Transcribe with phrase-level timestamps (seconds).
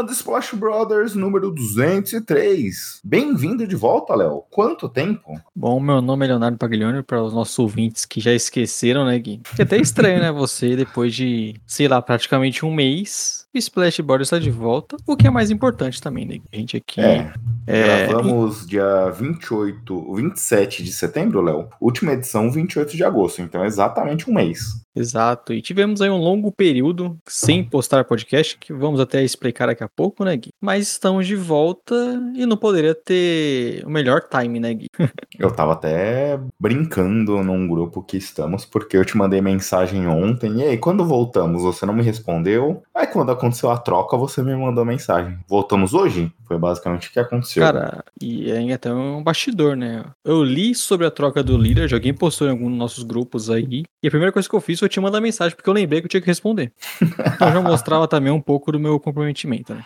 [0.00, 3.00] Começando Splash Brothers número 203.
[3.04, 4.44] Bem-vindo de volta, Léo.
[4.50, 5.38] Quanto tempo?
[5.54, 9.42] Bom, meu nome é Leonardo Paglioni, para os nossos ouvintes que já esqueceram, né, Gui?
[9.58, 14.38] É até estranho, né, você, depois de, sei lá, praticamente um mês, Splash Brothers está
[14.38, 16.38] de volta, o que é mais importante também, né?
[16.52, 17.00] A gente aqui...
[17.00, 17.32] É,
[17.66, 21.68] é, Gravamos dia 28, 27 de setembro, Léo.
[21.80, 23.42] Última edição, 28 de agosto.
[23.42, 24.80] Então, é exatamente um mês.
[24.94, 29.84] Exato, e tivemos aí um longo período sem postar podcast, que vamos até explicar daqui
[29.84, 30.50] a pouco, né, Gui?
[30.60, 31.94] Mas estamos de volta
[32.34, 34.86] e não poderia ter o melhor time, né, Gui?
[35.38, 40.58] Eu tava até brincando num grupo que estamos, porque eu te mandei mensagem ontem.
[40.58, 42.82] E aí, quando voltamos, você não me respondeu.
[42.94, 45.38] Aí, quando aconteceu a troca, você me mandou mensagem.
[45.48, 46.32] Voltamos hoje?
[46.50, 47.62] Foi basicamente o que aconteceu.
[47.62, 50.04] Cara, e é até um bastidor, né?
[50.24, 53.84] Eu li sobre a troca do líder, alguém postou em algum dos nossos grupos aí,
[54.02, 56.06] e a primeira coisa que eu fiz foi te mandar mensagem, porque eu lembrei que
[56.06, 56.72] eu tinha que responder.
[57.00, 59.84] Então já mostrava também um pouco do meu comprometimento, né?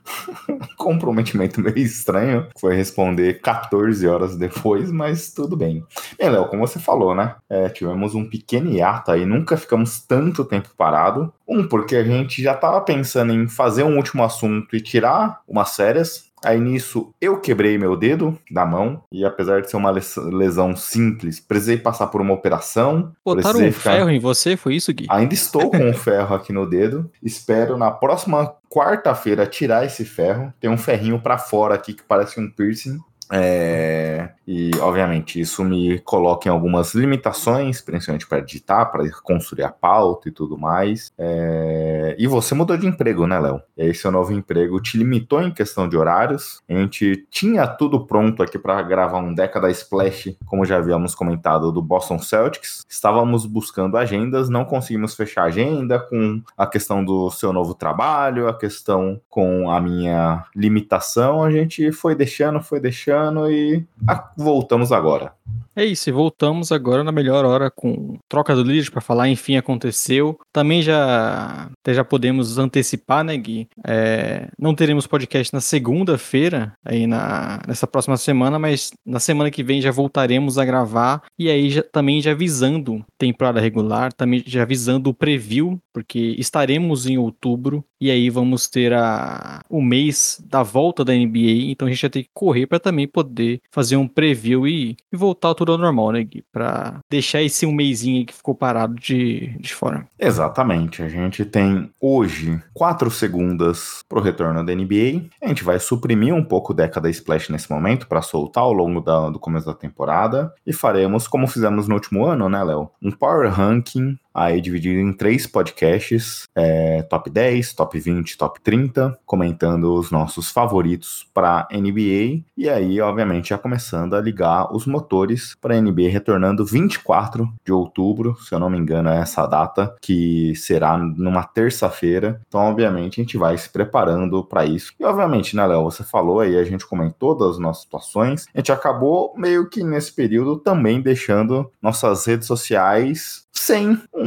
[0.78, 2.46] comprometimento meio estranho.
[2.58, 5.84] Foi responder 14 horas depois, mas tudo bem.
[6.18, 7.34] Bem, Léo, como você falou, né?
[7.48, 11.32] É, tivemos um pequeno hiato aí, nunca ficamos tanto tempo parado.
[11.46, 15.74] Um, porque a gente já tava pensando em fazer um último assunto e tirar umas
[15.76, 16.32] férias.
[16.44, 20.74] Aí nisso eu quebrei meu dedo da mão e apesar de ser uma les- lesão
[20.76, 23.12] simples, precisei passar por uma operação.
[23.24, 25.06] Botaram precisei um ficar- ferro em você, foi isso, Gui?
[25.10, 27.10] Ainda estou com um ferro aqui no dedo.
[27.22, 30.52] Espero na próxima quarta-feira tirar esse ferro.
[30.60, 32.98] Tem um ferrinho pra fora aqui que parece um piercing.
[33.32, 39.70] É, E, obviamente, isso me coloca em algumas limitações, principalmente para digitar, para construir a
[39.70, 41.10] pauta e tudo mais.
[41.16, 43.62] É, E você mudou de emprego, né, Léo?
[43.76, 46.62] Esse seu novo emprego te limitou em questão de horários.
[46.68, 51.72] A gente tinha tudo pronto aqui para gravar um Década Splash, como já havíamos comentado,
[51.72, 52.84] do Boston Celtics.
[52.86, 58.56] Estávamos buscando agendas, não conseguimos fechar agenda com a questão do seu novo trabalho, a
[58.56, 61.42] questão com a minha limitação.
[61.42, 63.13] A gente foi deixando, foi deixando
[63.50, 65.32] e ah, voltamos agora.
[65.76, 69.56] É isso, e voltamos agora na melhor hora com troca do líder para falar, enfim,
[69.56, 70.38] aconteceu.
[70.52, 73.68] Também já até já podemos antecipar, né, Gui?
[73.84, 79.64] É, não teremos podcast na segunda-feira, aí na, nessa próxima semana, mas na semana que
[79.64, 81.22] vem já voltaremos a gravar.
[81.36, 87.06] E aí já, também já avisando temporada regular, também já avisando o preview, porque estaremos
[87.06, 91.90] em outubro e aí vamos ter a, o mês da volta da NBA, então a
[91.90, 95.72] gente vai ter que correr para também poder fazer um preview e, e voltar tudo
[95.72, 96.44] ao normal, né, Gui?
[96.52, 100.06] Pra deixar esse um aí que ficou parado de, de fora.
[100.18, 101.02] Exatamente.
[101.02, 105.26] A gente tem hoje quatro segundas pro retorno da NBA.
[105.42, 109.00] A gente vai suprimir um pouco o década Splash nesse momento para soltar ao longo
[109.00, 112.90] da- do começo da temporada e faremos como fizemos no último ano, né, Léo?
[113.02, 119.16] Um power ranking aí dividido em três podcasts, é, top 10, top 20, top 30,
[119.24, 125.54] comentando os nossos favoritos para NBA e aí, obviamente, já começando a ligar os motores
[125.60, 130.54] para NBA retornando 24 de outubro, se eu não me engano, é essa data que
[130.56, 132.40] será numa terça-feira.
[132.46, 134.92] Então, obviamente, a gente vai se preparando para isso.
[134.98, 138.46] E obviamente, né, Léo, você falou aí, a gente comentou das nossas situações.
[138.54, 144.23] A gente acabou meio que nesse período também deixando nossas redes sociais sem um,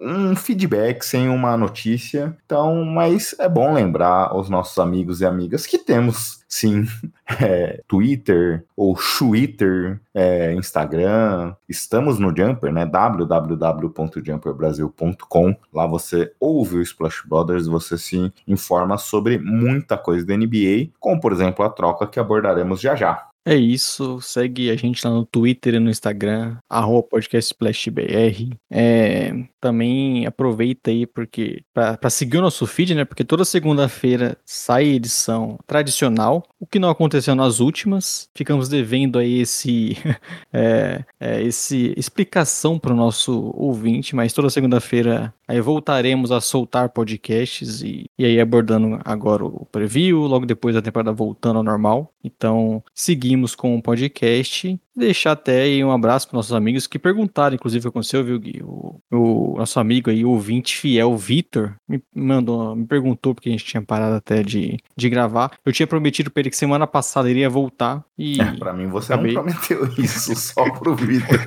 [0.00, 2.36] um feedback, sem uma notícia.
[2.44, 6.84] Então, mas é bom lembrar aos nossos amigos e amigas que temos sim
[7.40, 11.54] é, Twitter ou Twitter, é, Instagram.
[11.68, 12.84] Estamos no Jumper, né?
[12.86, 15.56] www.jumperbrasil.com.
[15.72, 21.20] Lá você ouve o Splash Brothers, você se informa sobre muita coisa da NBA, como
[21.20, 23.29] por exemplo a troca que abordaremos já já.
[23.44, 28.54] É isso, segue a gente lá no Twitter e no Instagram, arroba podcastsplashbr.
[28.70, 33.04] É, também aproveita aí porque para seguir o nosso feed, né?
[33.04, 38.28] Porque toda segunda-feira sai edição tradicional, o que não aconteceu nas últimas.
[38.34, 39.96] Ficamos devendo aí esse,
[40.52, 46.90] é, é, esse explicação para o nosso ouvinte, mas toda segunda-feira aí voltaremos a soltar
[46.90, 52.12] podcasts e, e aí abordando agora o preview, logo depois da temporada voltando ao normal.
[52.22, 54.78] Então, seguimos com o podcast.
[54.94, 58.62] Deixar até aí um abraço para nossos amigos que perguntaram, inclusive aconteceu, viu, Gui?
[58.62, 63.52] O, o o nosso amigo aí, ouvinte fiel, Vitor, me mandou, me perguntou porque a
[63.52, 65.52] gente tinha parado até de, de gravar.
[65.64, 68.40] Eu tinha prometido pra ele que semana passada iria voltar e.
[68.40, 69.34] É, pra mim você acabei.
[69.34, 71.40] não prometeu isso só pro Vitor.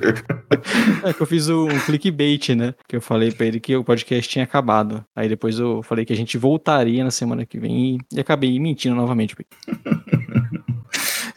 [1.02, 2.74] É que eu fiz um clickbait, né?
[2.88, 5.04] Que eu falei pra ele que o podcast tinha acabado.
[5.14, 8.58] Aí depois eu falei que a gente voltaria na semana que vem e, e acabei
[8.58, 9.34] mentindo novamente.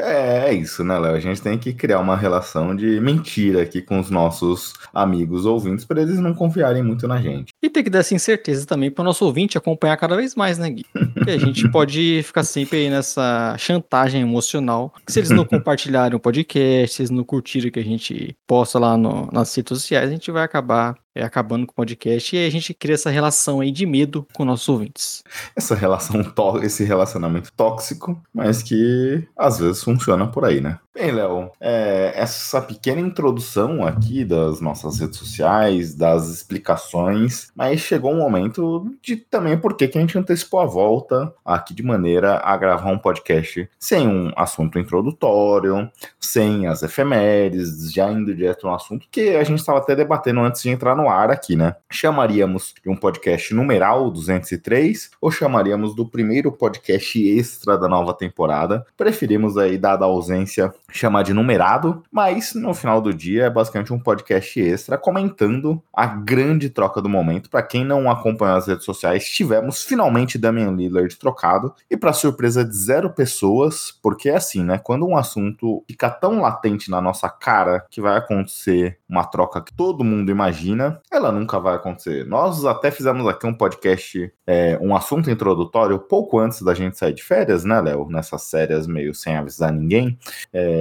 [0.07, 1.15] É, é isso, né, Léo?
[1.15, 5.85] A gente tem que criar uma relação de mentira aqui com os nossos amigos ouvintes
[5.85, 7.53] para eles não confiarem muito na gente.
[7.61, 10.57] E tem que dar essa incerteza também para o nosso ouvinte acompanhar cada vez mais,
[10.57, 10.85] né, Gui?
[11.13, 14.93] Porque a gente pode ficar sempre aí nessa chantagem emocional.
[15.05, 18.35] Que se eles não compartilharem o podcast, se eles não curtirem o que a gente
[18.47, 22.35] posta lá no, nas redes sociais, a gente vai acabar é, acabando com o podcast
[22.35, 25.23] e a gente cria essa relação aí de medo com nossos ouvintes.
[25.55, 26.21] Essa relação,
[26.61, 30.79] esse relacionamento tóxico, mas que às vezes funciona por aí, né?
[30.97, 38.11] Bem, Léo, é, essa pequena introdução aqui das nossas redes sociais, das explicações, mas chegou
[38.11, 42.57] um momento de também por que a gente antecipou a volta aqui de maneira a
[42.57, 45.87] gravar um podcast sem um assunto introdutório,
[46.19, 50.63] sem as efemérides, já indo direto no assunto que a gente estava até debatendo antes
[50.63, 51.75] de entrar no ar aqui, né?
[51.91, 58.83] Chamaríamos de um podcast numeral 203 ou chamaríamos do primeiro podcast extra da nova temporada?
[58.97, 63.93] Preferimos aí, dada a ausência, chamar de numerado, mas no final do dia é basicamente
[63.93, 67.49] um podcast extra comentando a grande troca do momento.
[67.49, 72.63] Para quem não acompanhou as redes sociais, tivemos finalmente Damian Lillard trocado e para surpresa
[72.63, 74.77] de zero pessoas, porque é assim, né?
[74.77, 79.73] Quando um assunto fica tão latente na nossa cara que vai acontecer uma troca que
[79.73, 82.25] todo mundo imagina, ela nunca vai acontecer.
[82.25, 87.13] Nós até fizemos aqui um podcast, é, um assunto introdutório pouco antes da gente sair
[87.13, 88.07] de férias, né, Léo?
[88.09, 90.17] Nessas férias meio sem avisar ninguém.
[90.53, 90.76] É,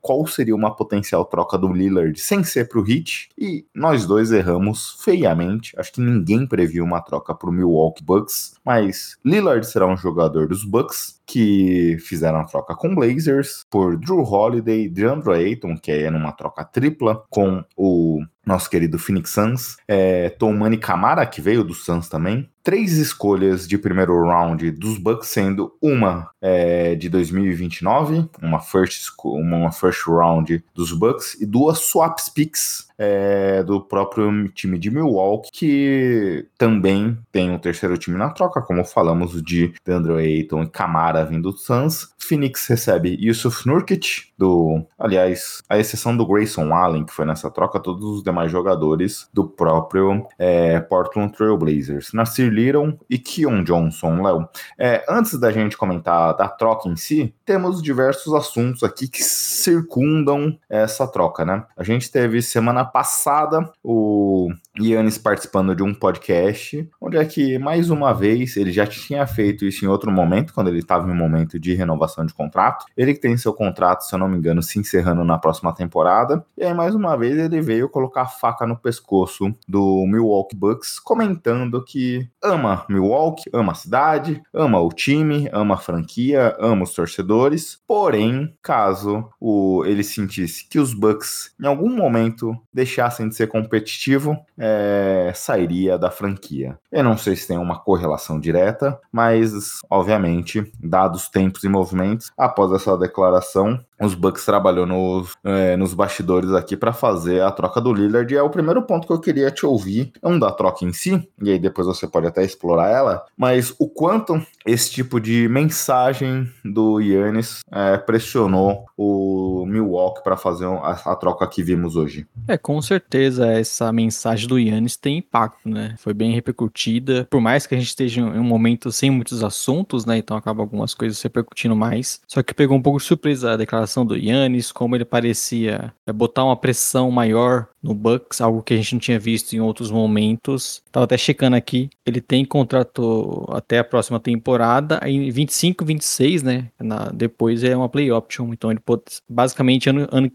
[0.00, 3.28] qual seria uma potencial troca do Lillard sem ser pro Heat?
[3.38, 5.78] E nós dois erramos feiamente.
[5.78, 10.64] Acho que ninguém previu uma troca pro Milwaukee Bucks, mas Lillard será um jogador dos
[10.64, 16.30] Bucks que fizeram a troca com Blazers por Drew Holiday, DeAndre Ayton, que é numa
[16.30, 22.06] troca tripla com o nosso querido Phoenix Suns, é, Tomani Camara, que veio do Suns
[22.06, 29.10] também, três escolhas de primeiro round dos Bucks, sendo uma é, de 2029, uma first,
[29.24, 35.50] uma first round dos Bucks, e duas swaps picks é, do próprio time de Milwaukee,
[35.52, 41.24] que também tem um terceiro time na troca, como falamos de DeAndre Ayton e Camara
[41.24, 42.12] vindo do Suns.
[42.16, 47.80] Phoenix recebe Yusuf Nurkic, do, aliás, a exceção do Grayson Allen, que foi nessa troca,
[47.80, 52.12] todos os demais jogadores do próprio é, Portland Trail Blazers.
[52.12, 54.48] Nasir Little e Keon Johnson, Léo.
[54.78, 60.56] É, antes da gente comentar da troca em si, temos diversos assuntos aqui que circundam
[60.70, 61.64] essa troca, né?
[61.76, 64.48] A gente teve semana passada o
[64.78, 69.64] Yannis participando de um podcast, onde é que, mais uma vez, ele já tinha feito
[69.64, 72.86] isso em outro momento, quando ele estava em um momento de renovação de contrato.
[72.96, 76.44] Ele que tem seu contrato, se eu não me engano, se encerrando na próxima temporada.
[76.56, 80.98] E aí, mais uma vez, ele veio colocar a faca no pescoço do Milwaukee Bucks,
[80.98, 86.94] comentando que ama Milwaukee, ama a cidade, ama o time, ama a franquia, ama os
[86.94, 87.80] torcedores.
[87.86, 94.36] Porém, caso o, ele sentisse que os Bucks em algum momento deixassem de ser competitivo,
[94.58, 96.78] é, sairia da franquia.
[96.90, 99.52] Eu não sei se tem uma correlação direta, mas
[99.90, 106.52] obviamente, dados tempos e movimentos, após essa declaração, os Bucks trabalhou nos, é, nos bastidores
[106.52, 108.32] aqui para fazer a troca do Lillard.
[108.32, 111.28] E é o primeiro ponto que eu queria te ouvir, não da troca em si,
[111.40, 116.48] e aí depois você pode até explorar ela, mas o quanto esse tipo de mensagem
[116.64, 122.26] do Yannis é, pressionou o Milwaukee para fazer a, a troca que vimos hoje.
[122.46, 125.94] É, com certeza essa mensagem do Yannis tem impacto, né?
[125.98, 127.26] Foi bem repercutida.
[127.30, 130.18] Por mais que a gente esteja em um momento sem muitos assuntos, né?
[130.18, 132.20] Então acaba algumas coisas repercutindo mais.
[132.26, 136.12] Só que pegou um pouco de surpresa a declaração do Yannis, como ele parecia é,
[136.12, 139.90] botar uma pressão maior no Bucks, algo que a gente não tinha visto em outros
[139.90, 140.82] momentos.
[140.90, 146.68] Tava até checando aqui, ele tem contrato até a próxima temporada, em 25, 26, né?
[146.78, 150.30] Na, depois é uma play option, então ele pode, basicamente ano, ano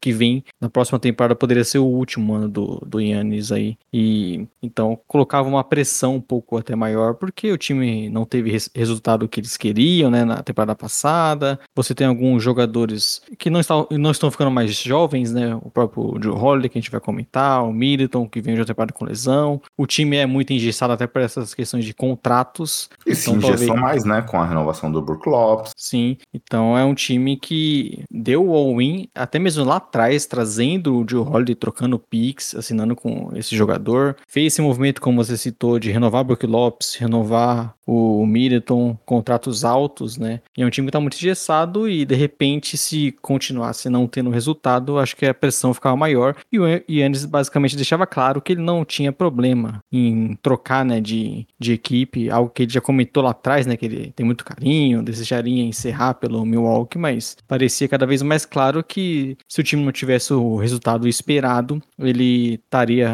[0.00, 3.76] que vem, na próxima temporada poderia ser o último ano do, do Yannis aí.
[3.92, 8.68] E então colocava uma pressão um pouco até maior, porque o time não teve res,
[8.74, 11.60] resultado que eles queriam, né, na temporada passada.
[11.76, 15.54] Você tem alguns jogadores jogadores que não estão, não estão ficando mais jovens, né?
[15.62, 18.92] O próprio Joe Holiday, que a gente vai comentar, o Middleton, que vem de temporada
[18.92, 19.60] com lesão.
[19.76, 22.90] O time é muito engessado até por essas questões de contratos.
[23.06, 24.04] E se então, engessou talvez...
[24.04, 24.22] mais, né?
[24.22, 25.72] Com a renovação do Brook Lopes.
[25.76, 31.06] Sim, então é um time que deu o all-in, até mesmo lá atrás, trazendo o
[31.08, 34.16] Joe Holiday, trocando picks, assinando com esse jogador.
[34.26, 40.18] Fez esse movimento, como você citou, de renovar Brook Lopes, renovar o Middleton, contratos altos,
[40.18, 40.40] né?
[40.56, 44.30] E é um time que tá muito engessado e de repente, se continuasse não tendo
[44.30, 46.36] resultado, acho que a pressão ficava maior.
[46.50, 51.46] E o Yannis basicamente deixava claro que ele não tinha problema em trocar, né, de,
[51.58, 55.02] de equipe, algo que ele já comentou lá atrás, né, que ele tem muito carinho,
[55.02, 59.92] desejaria encerrar pelo Milwaukee, mas parecia cada vez mais claro que se o time não
[59.92, 63.10] tivesse o resultado esperado, ele estaria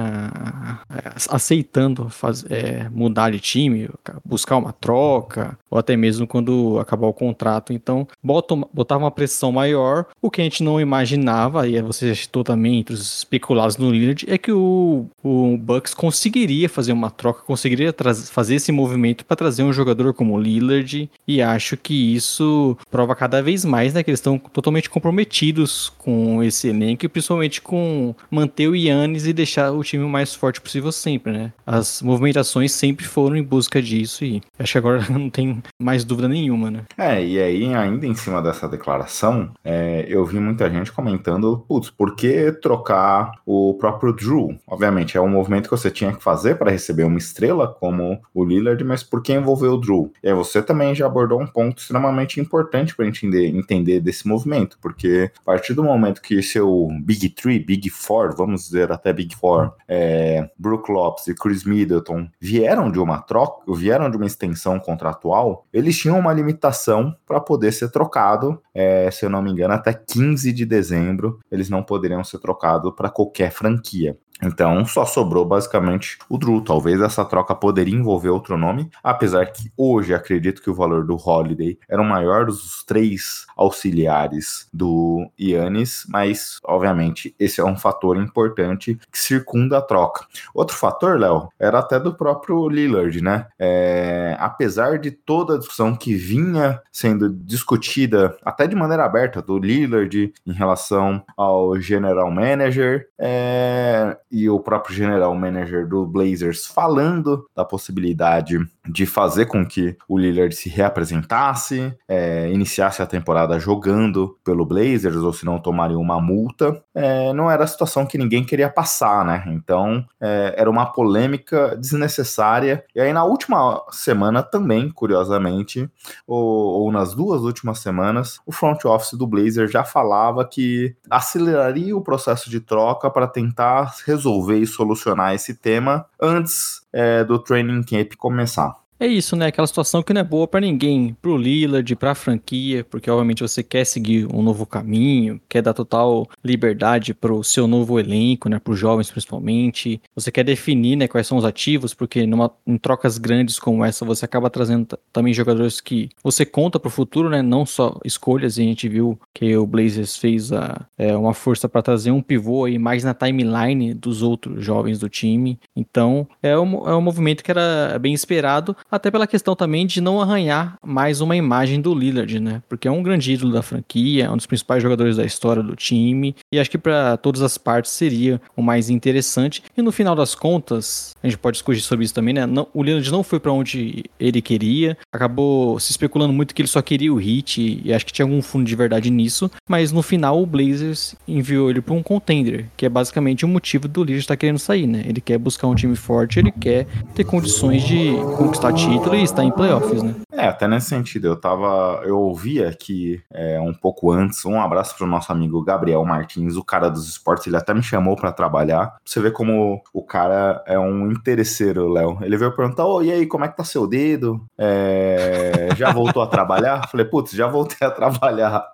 [1.30, 3.88] aceitando faz, é, mudar de time,
[4.24, 7.72] buscar uma troca, ou até mesmo quando acabar o contrato.
[7.72, 10.06] Então, botava uma pressão maior.
[10.20, 14.26] O que a gente não imaginava, e você citou também entre os especulados no Lillard,
[14.28, 17.94] é que o, o Bucks conseguiria fazer uma troca, conseguiria
[18.30, 21.08] fazer esse movimento para trazer um jogador como o Lillard.
[21.26, 26.42] E acho que isso prova cada vez mais né, que eles estão totalmente comprometidos com
[26.42, 30.60] esse elenco e principalmente com manter o Yannis e deixar o time o mais forte
[30.60, 31.52] possível sempre, né?
[31.66, 36.28] As movimentações sempre foram em busca disso e acho que agora não tem mais dúvida
[36.28, 36.80] nenhuma, né?
[36.96, 41.90] É, e aí, ainda em cima dessa declaração, é, eu vi muita gente comentando, putz,
[41.90, 44.58] por que trocar o próprio Drew?
[44.66, 48.44] Obviamente, é um movimento que você tinha que fazer para receber uma estrela como o
[48.44, 50.12] Lillard, mas por que envolver o Drew?
[50.22, 54.78] E aí você também já abordou um ponto extremamente importante para entender, entender desse movimento,
[54.80, 59.34] porque a partir do momento que seu Big Three, Big Four, vamos dizer até Big
[59.34, 64.78] Four, é, Brook Lopes e Chris Middleton vieram de uma troca, vieram de uma extensão
[64.78, 69.92] contratual, eles tinham uma limitação para poder ser trocado, é, se não me engano, até
[69.92, 74.16] 15 de dezembro, eles não poderiam ser trocados para qualquer franquia.
[74.44, 76.60] Então só sobrou basicamente o Drew.
[76.60, 81.16] Talvez essa troca poderia envolver outro nome, apesar que hoje acredito que o valor do
[81.16, 88.16] Holiday era o maior dos três auxiliares do Yannis, mas obviamente esse é um fator
[88.16, 90.26] importante que circunda a troca.
[90.54, 93.46] Outro fator, Léo, era até do próprio Lillard, né?
[93.58, 99.58] É, apesar de toda a discussão que vinha sendo discutida até de maneira aberta do
[99.58, 107.46] Lillard em relação ao general manager, é, e o próprio general manager do Blazers falando
[107.54, 114.36] da possibilidade de fazer com que o Lillard se reapresentasse, é, iniciasse a temporada jogando
[114.44, 118.44] pelo Blazers, ou se não tomaria uma multa, é, não era a situação que ninguém
[118.44, 119.44] queria passar, né?
[119.46, 122.84] Então é, era uma polêmica desnecessária.
[122.92, 125.88] E aí na última semana também, curiosamente,
[126.26, 131.96] ou, ou nas duas últimas semanas, o front office do Blazers já falava que aceleraria
[131.96, 137.38] o processo de troca para tentar resolver resolver e solucionar esse tema antes é, do
[137.38, 138.83] training camp começar.
[139.04, 139.48] É isso, né?
[139.48, 143.62] Aquela situação que não é boa para ninguém, pro Lillard, pra franquia, porque obviamente você
[143.62, 148.58] quer seguir um novo caminho, quer dar total liberdade pro seu novo elenco, né?
[148.58, 150.00] Pros jovens principalmente.
[150.14, 154.06] Você quer definir, né, quais são os ativos, porque numa, em trocas grandes como essa
[154.06, 157.42] você acaba trazendo também jogadores que você conta pro futuro, né?
[157.42, 161.68] Não só escolhas, e a gente viu que o Blazers fez a, é, uma força
[161.68, 165.58] para trazer um pivô aí mais na timeline dos outros jovens do time.
[165.76, 170.00] Então, é um, é um movimento que era bem esperado até pela questão também de
[170.00, 172.62] não arranhar mais uma imagem do Lillard, né?
[172.68, 175.74] Porque é um grande ídolo da franquia, é um dos principais jogadores da história do
[175.74, 179.64] time, e acho que para todas as partes seria o mais interessante.
[179.76, 182.46] E no final das contas, a gente pode discutir sobre isso também, né?
[182.46, 186.68] Não, o Lillard não foi para onde ele queria, acabou se especulando muito que ele
[186.68, 190.02] só queria o hit, e acho que tinha algum fundo de verdade nisso, mas no
[190.02, 194.20] final o Blazers enviou ele para um contender, que é basicamente o motivo do Lillard
[194.20, 195.02] estar tá querendo sair, né?
[195.04, 199.44] Ele quer buscar um time forte, ele quer ter condições de conquistar título e está
[199.44, 200.14] em playoffs, né?
[200.32, 202.02] É, até nesse sentido, eu tava.
[202.04, 206.64] Eu ouvia que é, um pouco antes, um abraço pro nosso amigo Gabriel Martins, o
[206.64, 208.96] cara dos esportes, ele até me chamou para trabalhar.
[209.04, 212.18] Você vê como o cara é um interesseiro, Léo.
[212.20, 214.44] Ele veio perguntar: oh, e aí, como é que tá seu dedo?
[214.58, 216.86] É, já voltou a trabalhar?
[216.90, 218.66] Falei, putz, já voltei a trabalhar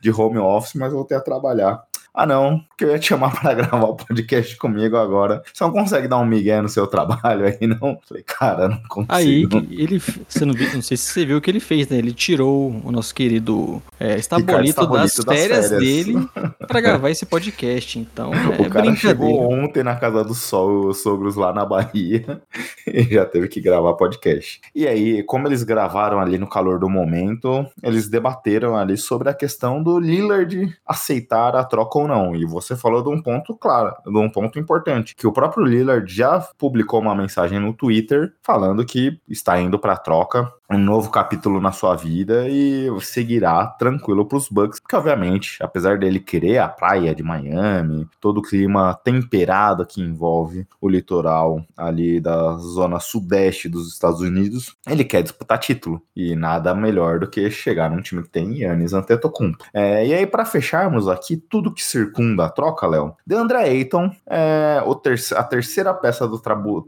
[0.00, 1.82] de home office, mas voltei a trabalhar.
[2.14, 5.42] Ah, não, porque eu ia te chamar pra gravar o podcast comigo agora.
[5.52, 7.98] Você não consegue dar um migué no seu trabalho aí, não?
[8.06, 9.08] Falei, cara, não consigo.
[9.08, 11.96] Aí, ele, você não, viu, não sei se você viu o que ele fez, né?
[11.96, 16.28] Ele tirou o nosso querido é, Estabolito, das, das férias, férias, dele
[16.66, 17.98] pra gravar esse podcast.
[17.98, 22.42] Então, é o cara chegou ontem na casa dos sogros lá na Bahia
[22.86, 24.60] e já teve que gravar podcast.
[24.74, 29.34] E aí, como eles gravaram ali no calor do momento, eles debateram ali sobre a
[29.34, 32.34] questão do Lillard aceitar a troca ou não.
[32.36, 36.12] E você falou de um ponto claro, de um ponto importante, que o próprio Lillard
[36.12, 41.60] já publicou uma mensagem no Twitter falando que está indo para troca um novo capítulo
[41.60, 46.68] na sua vida e seguirá tranquilo para os Bucks, porque obviamente, apesar dele querer a
[46.68, 53.68] praia de Miami, todo o clima temperado que envolve o litoral ali da zona sudeste
[53.68, 58.22] dos Estados Unidos, ele quer disputar título e nada melhor do que chegar num time
[58.22, 59.64] que tem Yannis Antetokounmpo.
[59.74, 64.80] É, e aí para fecharmos aqui tudo que circunda a troca, Léo, DeAndre Ayton é
[65.02, 66.40] ter a terceira peça do,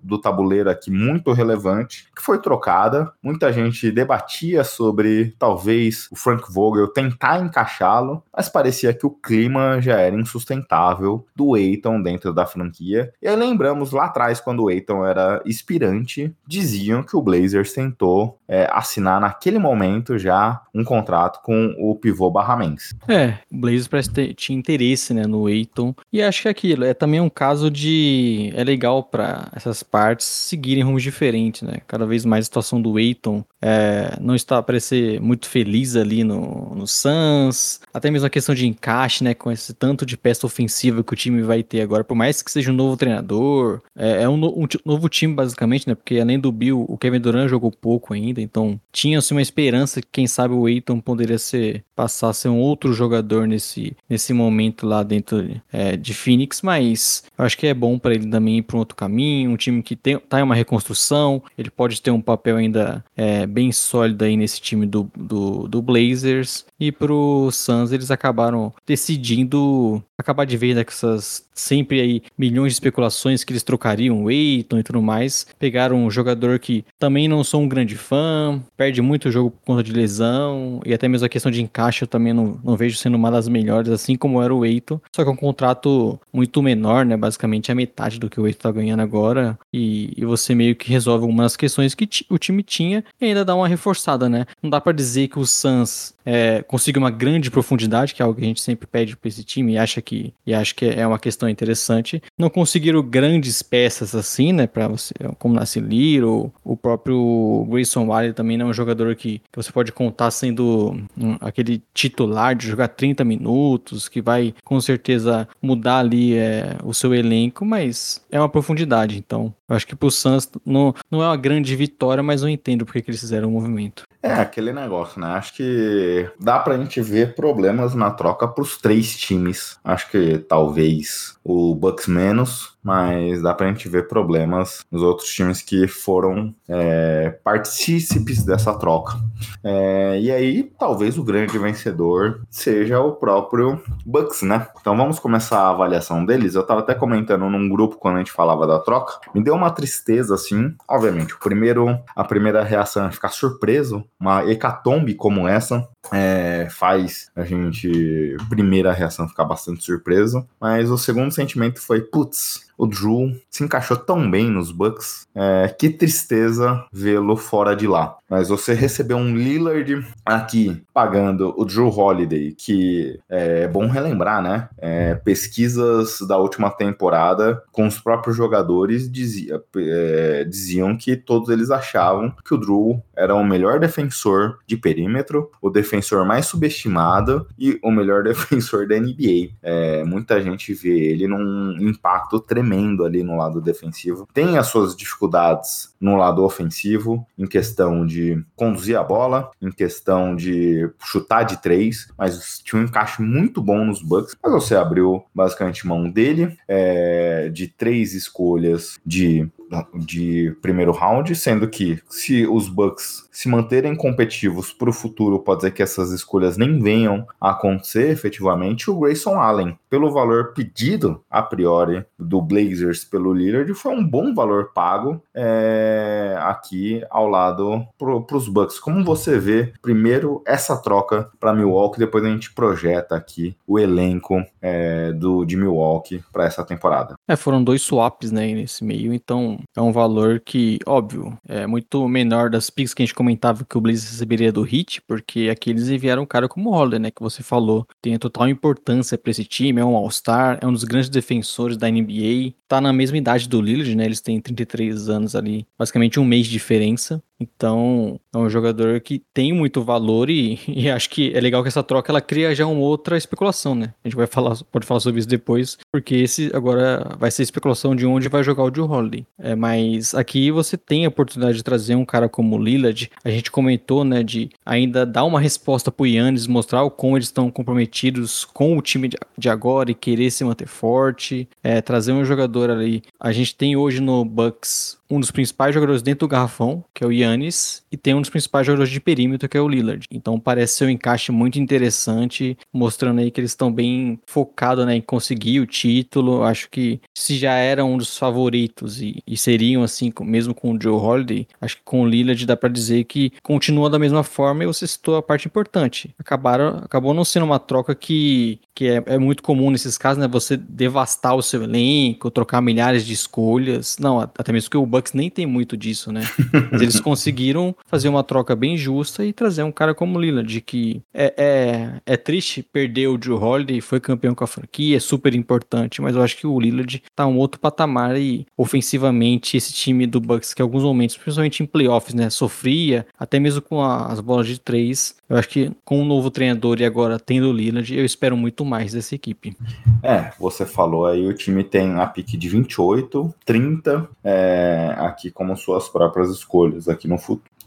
[0.02, 3.12] do tabuleiro aqui muito relevante que foi trocada.
[3.22, 9.80] Muita gente debatia sobre talvez o Frank Vogel tentar encaixá-lo, mas parecia que o clima
[9.80, 13.12] já era insustentável do Eiton dentro da franquia.
[13.20, 18.38] E aí lembramos lá atrás, quando o Eiton era inspirante, diziam que o Blazers tentou
[18.48, 22.94] é, assinar naquele momento já um contrato com o pivô Barramense.
[23.08, 25.94] É, o Blazers parece ter, tinha interesse né, no Eiton.
[26.12, 28.52] E acho que é aquilo é também um caso de.
[28.54, 31.78] É legal para essas partes seguirem rumos diferentes, né?
[31.86, 36.22] Cada vez mais a situação do Eiton é, não está a parecer muito feliz ali
[36.22, 40.46] no, no Suns, até mesmo a questão de encaixe, né, com esse tanto de peça
[40.46, 44.22] ofensiva que o time vai ter agora, por mais que seja um novo treinador, é,
[44.22, 47.70] é um, um, novo time basicamente, né, porque além do Bill, o Kevin Durant jogou
[47.70, 52.34] pouco ainda, então tinha-se uma esperança que quem sabe o Aiton poderia ser, passar a
[52.34, 57.56] ser um outro jogador nesse, nesse momento lá dentro é, de Phoenix, mas eu acho
[57.56, 60.18] que é bom para ele também ir para um outro caminho, um time que tem,
[60.18, 64.60] tá em uma reconstrução, ele pode ter um papel ainda é, bem sólida aí nesse
[64.60, 66.64] time do, do, do Blazers.
[66.78, 72.74] E pro Suns eles acabaram decidindo acabar de ver né, essas sempre aí milhões de
[72.74, 75.46] especulações que eles trocariam o Aiton e tudo mais.
[75.58, 79.64] Pegaram um jogador que também não sou um grande fã, perde muito o jogo por
[79.64, 82.96] conta de lesão e até mesmo a questão de encaixe eu também não, não vejo
[82.96, 85.00] sendo uma das melhores, assim como era o Aiton.
[85.14, 87.16] Só que é um contrato muito menor, né?
[87.16, 90.90] Basicamente a metade do que o Aiton tá ganhando agora e, e você meio que
[90.90, 94.46] resolve algumas questões que o time tinha e ainda dá uma reforçada, né?
[94.62, 98.38] Não dá para dizer que o Suns é, consiga uma grande profundidade, que é algo
[98.38, 101.06] que a gente sempre pede para esse time e acha que e acho que é
[101.06, 102.22] uma questão interessante.
[102.38, 108.32] Não conseguiram grandes peças assim, né, para você, como Nasci Liro, o próprio Grayson Wiley
[108.32, 112.66] também não é um jogador que, que você pode contar sendo um, aquele titular de
[112.68, 118.38] jogar 30 minutos, que vai com certeza mudar ali é, o seu elenco, mas é
[118.38, 122.42] uma profundidade, então eu acho que pro Suns não, não é uma grande vitória, mas
[122.42, 124.04] eu entendo porque que eles fizeram o movimento.
[124.22, 125.28] É, aquele negócio, né?
[125.28, 129.78] Acho que dá pra gente ver problemas na troca pros três times.
[129.84, 135.62] Acho que talvez o Bucks menos, mas dá pra gente ver problemas nos outros times
[135.62, 139.18] que foram é, partícipes dessa troca.
[139.62, 144.66] É, e aí, talvez o grande vencedor seja o próprio Bucks, né?
[144.78, 146.54] Então vamos começar a avaliação deles.
[146.54, 149.18] Eu tava até comentando num grupo quando a gente falava da troca.
[149.34, 150.74] Me deu uma tristeza, assim.
[150.86, 154.04] Obviamente, o primeiro, a primeira reação é ficar surpreso.
[154.20, 160.46] Uma hecatombe como essa é, faz a gente, primeira reação, ficar bastante surpreso.
[160.60, 165.26] Mas o segundo sentimento foi, putz, o Drew se encaixou tão bem nos Bucks.
[165.34, 168.16] É, que tristeza vê-lo fora de lá.
[168.28, 174.68] Mas você recebeu um Lillard aqui pagando o Drew Holiday, que é bom relembrar, né?
[174.78, 181.70] É, pesquisas da última temporada com os próprios jogadores dizia, é, diziam que todos eles
[181.70, 185.93] achavam que o Drew era o melhor defensor de perímetro, o defensor
[186.24, 189.50] mais subestimado e o melhor defensor da NBA.
[189.62, 194.28] É, muita gente vê ele num impacto tremendo ali no lado defensivo.
[194.32, 200.36] Tem as suas dificuldades no lado ofensivo, em questão de conduzir a bola, em questão
[200.36, 204.36] de chutar de três, mas tinha um encaixe muito bom nos Bucks.
[204.42, 209.48] Mas você abriu basicamente mão dele, é, de três escolhas de
[209.94, 215.62] de primeiro round, sendo que se os Bucks se manterem competitivos para o futuro, pode
[215.62, 218.88] ser que essas escolhas nem venham a acontecer efetivamente.
[218.88, 224.32] O Grayson Allen, pelo valor pedido a priori do Blazers pelo Lillard, foi um bom
[224.32, 228.78] valor pago é, aqui ao lado para os Bucks.
[228.78, 234.44] Como você vê, primeiro essa troca para Milwaukee, depois a gente projeta aqui o elenco
[234.62, 237.14] é, do, de Milwaukee para essa temporada.
[237.26, 242.08] É, foram dois swaps né, nesse meio, então é um valor que, óbvio, é muito
[242.08, 245.70] menor das picks que a gente comentava que o Blazers receberia do Heat, porque aqui
[245.70, 249.18] eles enviaram um cara como o Holiday, né, que você falou, tem a total importância
[249.18, 252.92] para esse time, é um All-Star, é um dos grandes defensores da NBA, tá na
[252.92, 257.22] mesma idade do Lillard, né, eles têm 33 anos ali, basicamente um mês de diferença,
[257.40, 261.68] então, é um jogador que tem muito valor e, e, acho que é legal que
[261.68, 263.94] essa troca ela cria já uma outra especulação, né?
[264.04, 267.94] A gente vai falar, pode falar sobre isso depois, porque esse agora vai ser especulação
[267.94, 269.26] de onde vai jogar o Joe Holiday.
[269.38, 273.10] É, mas aqui você tem a oportunidade de trazer um cara como o Lillard.
[273.24, 277.50] A gente comentou, né, de ainda dar uma resposta pro Yannis, mostrar como eles estão
[277.50, 282.70] comprometidos com o time de agora e querer se manter forte, é, trazer um jogador
[282.70, 283.02] ali.
[283.18, 287.06] A gente tem hoje no Bucks um dos principais jogadores dentro do garrafão, que é
[287.06, 290.06] o Yannis, e tem um dos principais jogadores de perímetro, que é o Lillard.
[290.10, 294.96] Então parece ser um encaixe muito interessante, mostrando aí que eles estão bem focados né,
[294.96, 296.42] em conseguir o título.
[296.42, 300.80] Acho que se já era um dos favoritos e, e seriam assim, mesmo com o
[300.80, 304.64] Joe Holiday, acho que com o Lillard dá para dizer que continua da mesma forma
[304.64, 306.14] e você citou a parte importante.
[306.18, 310.28] Acabaram, acabou não sendo uma troca que, que é, é muito comum nesses casos, né?
[310.28, 313.96] Você devastar o seu elenco, trocar milhares de escolhas.
[313.98, 316.22] Não, até mesmo que o Bucks nem tem muito disso, né?
[316.70, 320.60] Mas eles conseguiram fazer uma troca bem justa e trazer um cara como o Lillard,
[320.60, 325.00] que é, é, é triste perder o Drew Holiday, foi campeão com a franquia, é
[325.00, 329.72] super importante, mas eu acho que o Lillard tá um outro patamar e ofensivamente esse
[329.72, 333.82] time do Bucks que em alguns momentos, principalmente em playoffs, né, sofria, até mesmo com
[333.82, 337.48] a, as bolas de três, eu acho que com um novo treinador e agora tendo
[337.48, 339.56] o Lillard, eu espero muito mais dessa equipe.
[340.02, 345.56] É, você falou aí, o time tem a pique de 28, 30, é, aqui como
[345.56, 347.18] suas próprias escolhas aqui no,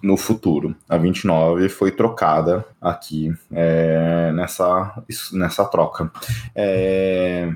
[0.01, 0.75] no futuro.
[0.87, 5.03] A 29 foi trocada aqui é, nessa,
[5.33, 6.11] nessa troca.
[6.55, 7.51] É,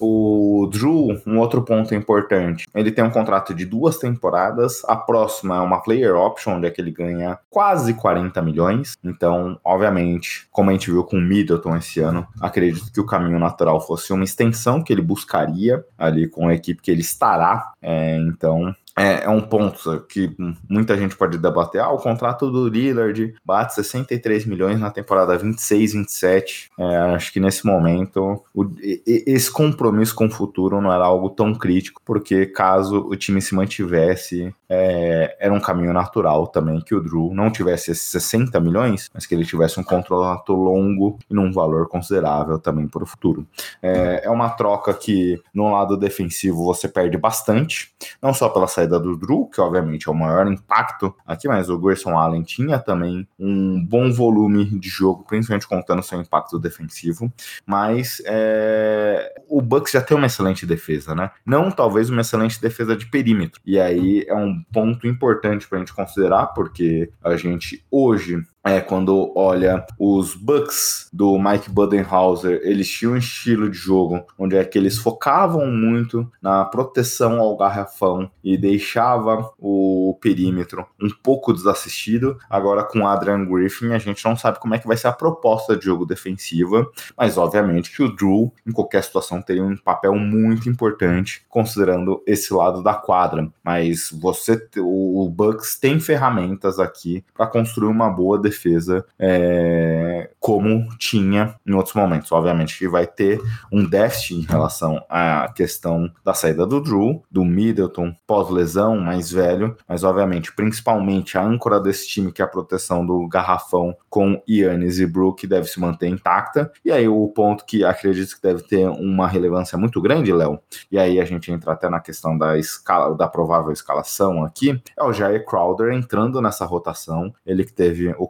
[0.00, 4.82] o Drew, um outro ponto importante, ele tem um contrato de duas temporadas.
[4.86, 8.96] A próxima é uma player option, onde é que ele ganha quase 40 milhões.
[9.02, 13.38] Então, obviamente, como a gente viu com o Middleton esse ano, acredito que o caminho
[13.38, 17.72] natural fosse uma extensão que ele buscaria ali com a equipe que ele estará.
[17.80, 20.34] É, então, é, é, um ponto que
[20.68, 21.82] muita gente pode debater.
[21.82, 26.70] Ah, o contrato do Lillard bate 63 milhões na temporada 26, 27.
[26.78, 28.64] É, acho que nesse momento o,
[29.06, 33.54] esse compromisso com o futuro não era algo tão crítico, porque caso o time se
[33.54, 39.10] mantivesse, é, era um caminho natural também que o Drew não tivesse esses 60 milhões,
[39.12, 43.46] mas que ele tivesse um contrato longo e num valor considerável também para o futuro.
[43.82, 48.85] É, é uma troca que no lado defensivo você perde bastante, não só pela saída
[48.86, 52.78] saída do Drew, que obviamente é o maior impacto aqui, mas o Grayson Allen tinha
[52.78, 57.30] também um bom volume de jogo, principalmente contando seu impacto defensivo.
[57.66, 61.30] Mas é, o Bucks já tem uma excelente defesa, né?
[61.44, 63.60] Não talvez uma excelente defesa de perímetro.
[63.64, 68.80] E aí é um ponto importante para a gente considerar, porque a gente hoje é,
[68.80, 74.64] quando olha os Bucks do Mike Budenhauser, eles tinham um estilo de jogo onde é
[74.64, 82.36] que eles focavam muito na proteção ao garrafão e deixava o perímetro um pouco desassistido.
[82.50, 85.76] Agora com Adrian Griffin, a gente não sabe como é que vai ser a proposta
[85.76, 90.68] de jogo defensiva, mas obviamente que o Drew em qualquer situação teria um papel muito
[90.68, 93.48] importante considerando esse lado da quadra.
[93.62, 100.88] Mas você, o Bucks tem ferramentas aqui para construir uma boa defesa defesa é, como
[100.98, 102.32] tinha em outros momentos.
[102.32, 103.40] Obviamente que vai ter
[103.70, 109.76] um déficit em relação à questão da saída do Drew, do Middleton pós-lesão, mais velho,
[109.88, 114.98] mas obviamente, principalmente a âncora desse time, que é a proteção do garrafão com Yannis
[114.98, 116.72] e Brook, deve se manter intacta.
[116.84, 120.58] E aí o ponto que acredito que deve ter uma relevância muito grande, Léo,
[120.90, 125.04] e aí a gente entra até na questão da escala, da provável escalação aqui, é
[125.04, 128.26] o Jair Crowder entrando nessa rotação, ele que teve o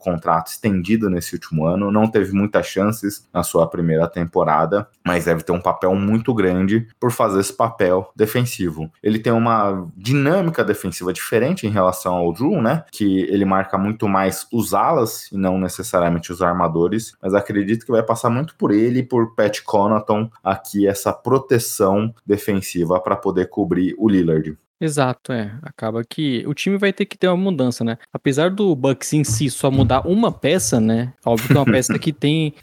[0.46, 5.52] estendido nesse último ano, não teve muitas chances na sua primeira temporada, mas deve ter
[5.52, 8.90] um papel muito grande por fazer esse papel defensivo.
[9.02, 12.85] Ele tem uma dinâmica defensiva diferente em relação ao Drew, né?
[12.90, 17.92] Que ele marca muito mais os alas e não necessariamente os armadores, mas acredito que
[17.92, 23.48] vai passar muito por ele e por Pat Connaughton aqui essa proteção defensiva para poder
[23.48, 24.57] cobrir o Lillard.
[24.78, 25.58] Exato, é.
[25.62, 27.96] Acaba que o time vai ter que ter uma mudança, né?
[28.12, 31.14] Apesar do Bucks em si só mudar uma peça, né?
[31.24, 32.54] Óbvio que é uma peça que tem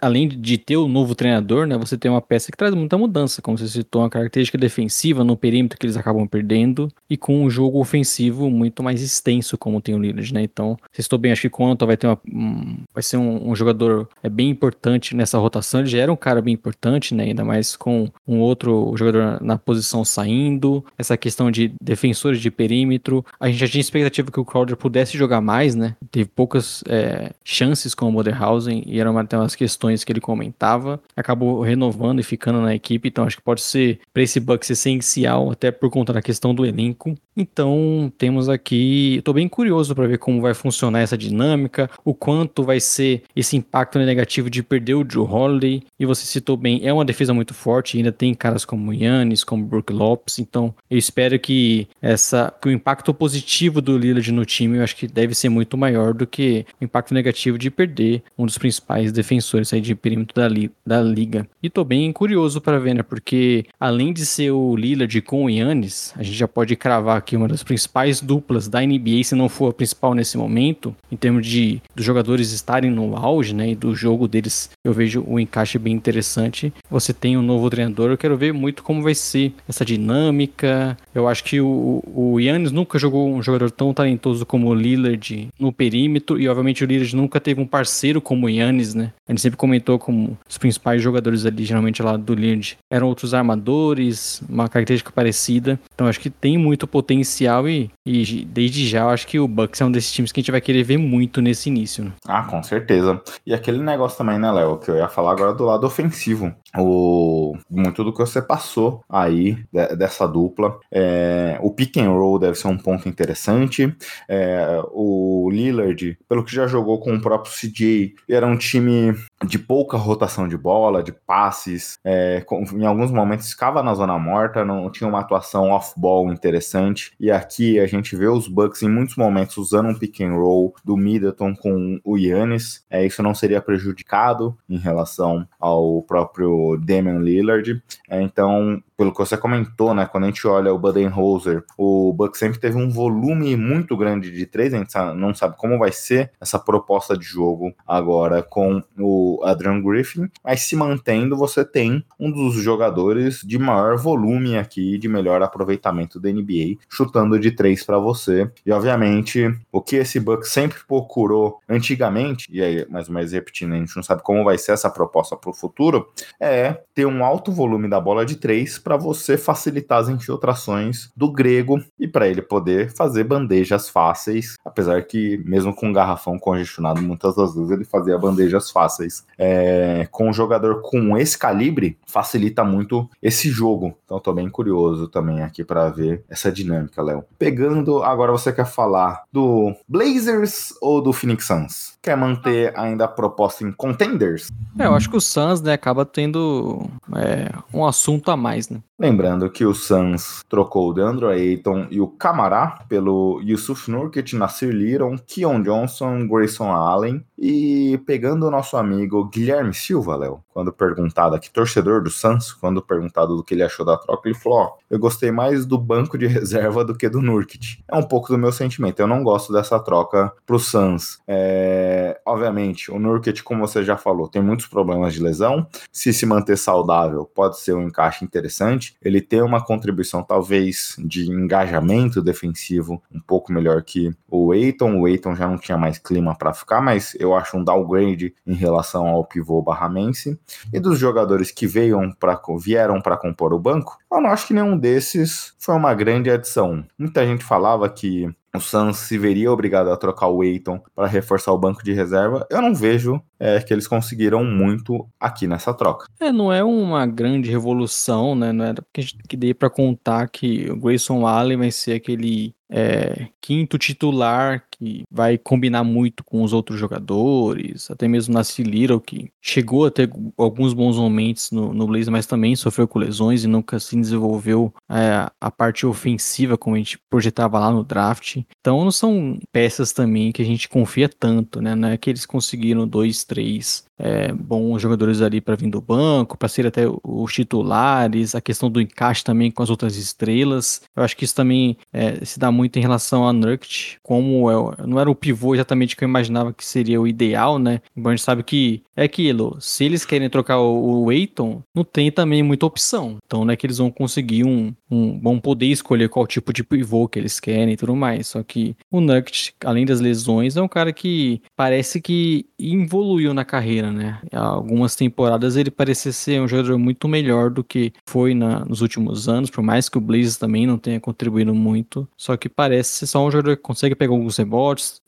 [0.00, 3.42] além de ter o novo treinador, né, você tem uma peça que traz muita mudança,
[3.42, 7.50] como você citou, uma característica defensiva no perímetro que eles acabam perdendo e com um
[7.50, 10.42] jogo ofensivo muito mais extenso, como tem o Lillard, né?
[10.42, 13.54] Então, se estou bem, acho que Conta vai ter uma, um, vai ser um, um,
[13.54, 15.80] jogador é bem importante nessa rotação.
[15.80, 17.24] Ele já era um cara bem importante, né?
[17.24, 23.24] Ainda mais com um outro jogador na posição saindo, essa questão de defensores de perímetro.
[23.40, 25.96] A gente já tinha expectativa que o Crowder pudesse jogar mais, né?
[26.10, 30.98] Teve poucas é, chances com o Moderhausen e era uma, umas questões que ele comentava,
[31.14, 35.50] acabou renovando e ficando na equipe, então acho que pode ser para esse Bucks essencial,
[35.50, 37.14] até por conta da questão do elenco.
[37.36, 42.62] Então temos aqui, estou bem curioso para ver como vai funcionar essa dinâmica, o quanto
[42.62, 46.92] vai ser esse impacto negativo de perder o Joe Holiday, e você citou bem, é
[46.92, 51.38] uma defesa muito forte, ainda tem caras como Yannis, como Brook Lopes, então eu espero
[51.38, 55.50] que essa que o impacto positivo do Lillard no time, eu acho que deve ser
[55.50, 59.80] muito maior do que o impacto negativo de perder um dos principais defensores defensores aí
[59.80, 61.46] de perímetro da, li da liga.
[61.62, 63.02] E tô bem curioso para ver, né?
[63.02, 67.36] Porque além de ser o Lillard com o Yannis, a gente já pode cravar aqui
[67.36, 71.46] uma das principais duplas da NBA, se não for a principal nesse momento, em termos
[71.46, 73.70] de dos jogadores estarem no auge, né?
[73.70, 76.72] E do jogo deles, eu vejo o encaixe bem interessante.
[76.90, 80.96] Você tem um novo treinador, eu quero ver muito como vai ser essa dinâmica.
[81.14, 85.48] Eu acho que o, o Yannis nunca jogou um jogador tão talentoso como o Lillard
[85.58, 89.12] no perímetro, e obviamente o Lillard nunca teve um parceiro como o Yannis, né?
[89.26, 93.32] A gente sempre comentou como os principais jogadores ali, geralmente lá do Lillard, eram outros
[93.32, 95.78] armadores, uma característica parecida.
[95.94, 99.84] Então acho que tem muito potencial e, e desde já acho que o Bucks é
[99.84, 102.04] um desses times que a gente vai querer ver muito nesse início.
[102.04, 102.12] Né?
[102.26, 103.20] Ah, com certeza.
[103.46, 106.52] E aquele negócio também, né, Léo, que eu ia falar agora do lado ofensivo.
[106.76, 110.78] O, muito do que você passou aí de, dessa dupla.
[110.92, 113.94] É, o pick and roll deve ser um ponto interessante.
[114.28, 119.58] É, o Lillard, pelo que já jogou com o próprio CJ, era um time de
[119.58, 124.90] pouca rotação de bola, de passes, é, em alguns momentos ficava na zona morta, não
[124.90, 127.12] tinha uma atuação off-ball interessante.
[127.20, 130.74] E aqui a gente vê os Bucks em muitos momentos usando um pick and roll
[130.84, 132.84] do Middleton com o Yannis.
[132.90, 137.80] É, isso não seria prejudicado em relação ao próprio Damian Lillard.
[138.08, 140.06] É, então pelo que você comentou, né?
[140.06, 144.44] Quando a gente olha o Budenholzer, o Bucks sempre teve um volume muito grande de
[144.44, 149.40] três, a gente não sabe como vai ser essa proposta de jogo agora com o
[149.44, 155.06] Adrian Griffin, mas se mantendo, você tem um dos jogadores de maior volume aqui, de
[155.06, 158.50] melhor aproveitamento da NBA, chutando de três para você.
[158.66, 163.74] E obviamente, o que esse Bucks sempre procurou antigamente, e aí, mais ou menos repetindo,
[163.74, 166.08] a gente não sabe como vai ser essa proposta para o futuro,
[166.40, 171.30] é ter um alto volume da bola de três para você facilitar as infiltrações do
[171.30, 177.02] grego e para ele poder fazer bandejas fáceis, apesar que mesmo com um garrafão congestionado
[177.02, 179.26] muitas das vezes ele fazia bandejas fáceis.
[179.36, 183.94] É, com um jogador com esse calibre facilita muito esse jogo.
[184.06, 187.24] Então tô bem curioso também aqui para ver essa dinâmica, Léo.
[187.38, 191.98] Pegando, agora você quer falar do Blazers ou do Phoenix Suns?
[192.00, 194.48] Quer manter ainda a proposta em contenders?
[194.78, 198.77] É, eu acho que o Suns, né, acaba tendo é, um assunto a mais, né?
[198.98, 204.72] Lembrando que o Suns trocou o Deandre Ayton e o Camará pelo Yusuf Nurkic, Nasir
[204.72, 211.36] Liron, Keon Johnson, Grayson Allen e pegando o nosso amigo Guilherme Silva, Léo, quando perguntado
[211.36, 214.72] aqui, torcedor do Suns, quando perguntado do que ele achou da troca, ele falou, ó,
[214.90, 217.84] eu gostei mais do banco de reserva do que do Nurkic.
[217.86, 221.20] É um pouco do meu sentimento, eu não gosto dessa troca pro Suns.
[221.28, 226.26] É, obviamente, o Nurkic, como você já falou, tem muitos problemas de lesão, se se
[226.26, 233.00] manter saudável pode ser um encaixe interessante, ele tem uma contribuição talvez de engajamento defensivo
[233.14, 234.98] um pouco melhor que o Eiton.
[234.98, 238.54] O Eiton já não tinha mais clima para ficar, mas eu acho um downgrade em
[238.54, 240.38] relação ao pivô barramense.
[240.72, 244.54] E dos jogadores que veio pra, vieram para compor o banco, eu não acho que
[244.54, 246.84] nenhum desses foi uma grande adição.
[246.98, 251.52] Muita gente falava que o Suns se veria obrigado a trocar o Eiton para reforçar
[251.52, 256.06] o banco de reserva, eu não vejo é, que eles conseguiram muito aqui nessa troca.
[256.18, 258.52] É, não é uma grande revolução, né?
[258.52, 263.28] Não era que, que dê para contar que o Grayson Allen vai ser aquele é,
[263.40, 269.30] quinto titular que vai combinar muito com os outros jogadores, até mesmo na Little, que
[269.40, 273.48] chegou a ter alguns bons momentos no, no Blazer, mas também sofreu com lesões e
[273.48, 278.38] nunca se desenvolveu é, a parte ofensiva como a gente projetava lá no draft.
[278.60, 281.74] Então não são peças também que a gente confia tanto, né?
[281.74, 286.38] Não é que eles conseguiram dois, três é, bons jogadores ali para vir do banco,
[286.38, 290.82] para ser até os titulares, a questão do encaixe também com as outras estrelas.
[290.94, 294.67] Eu acho que isso também é, se dá muito em relação a Nurkic, como é,
[294.86, 297.80] não era o pivô exatamente que eu imaginava que seria o ideal, né?
[297.96, 301.84] Embora a gente sabe que é aquilo, se eles querem trocar o, o Aiton, não
[301.84, 303.16] tem também muita opção.
[303.24, 306.64] Então não é que eles vão conseguir um, um vão poder escolher qual tipo de
[306.64, 308.28] pivô que eles querem e tudo mais.
[308.28, 313.44] Só que o Nurkic, além das lesões, é um cara que parece que evoluiu na
[313.44, 314.18] carreira, né?
[314.32, 319.28] Algumas temporadas ele parecia ser um jogador muito melhor do que foi na, nos últimos
[319.28, 322.08] anos, por mais que o Blazers também não tenha contribuído muito.
[322.16, 324.57] Só que parece ser só um jogador que consegue pegar alguns rebotes,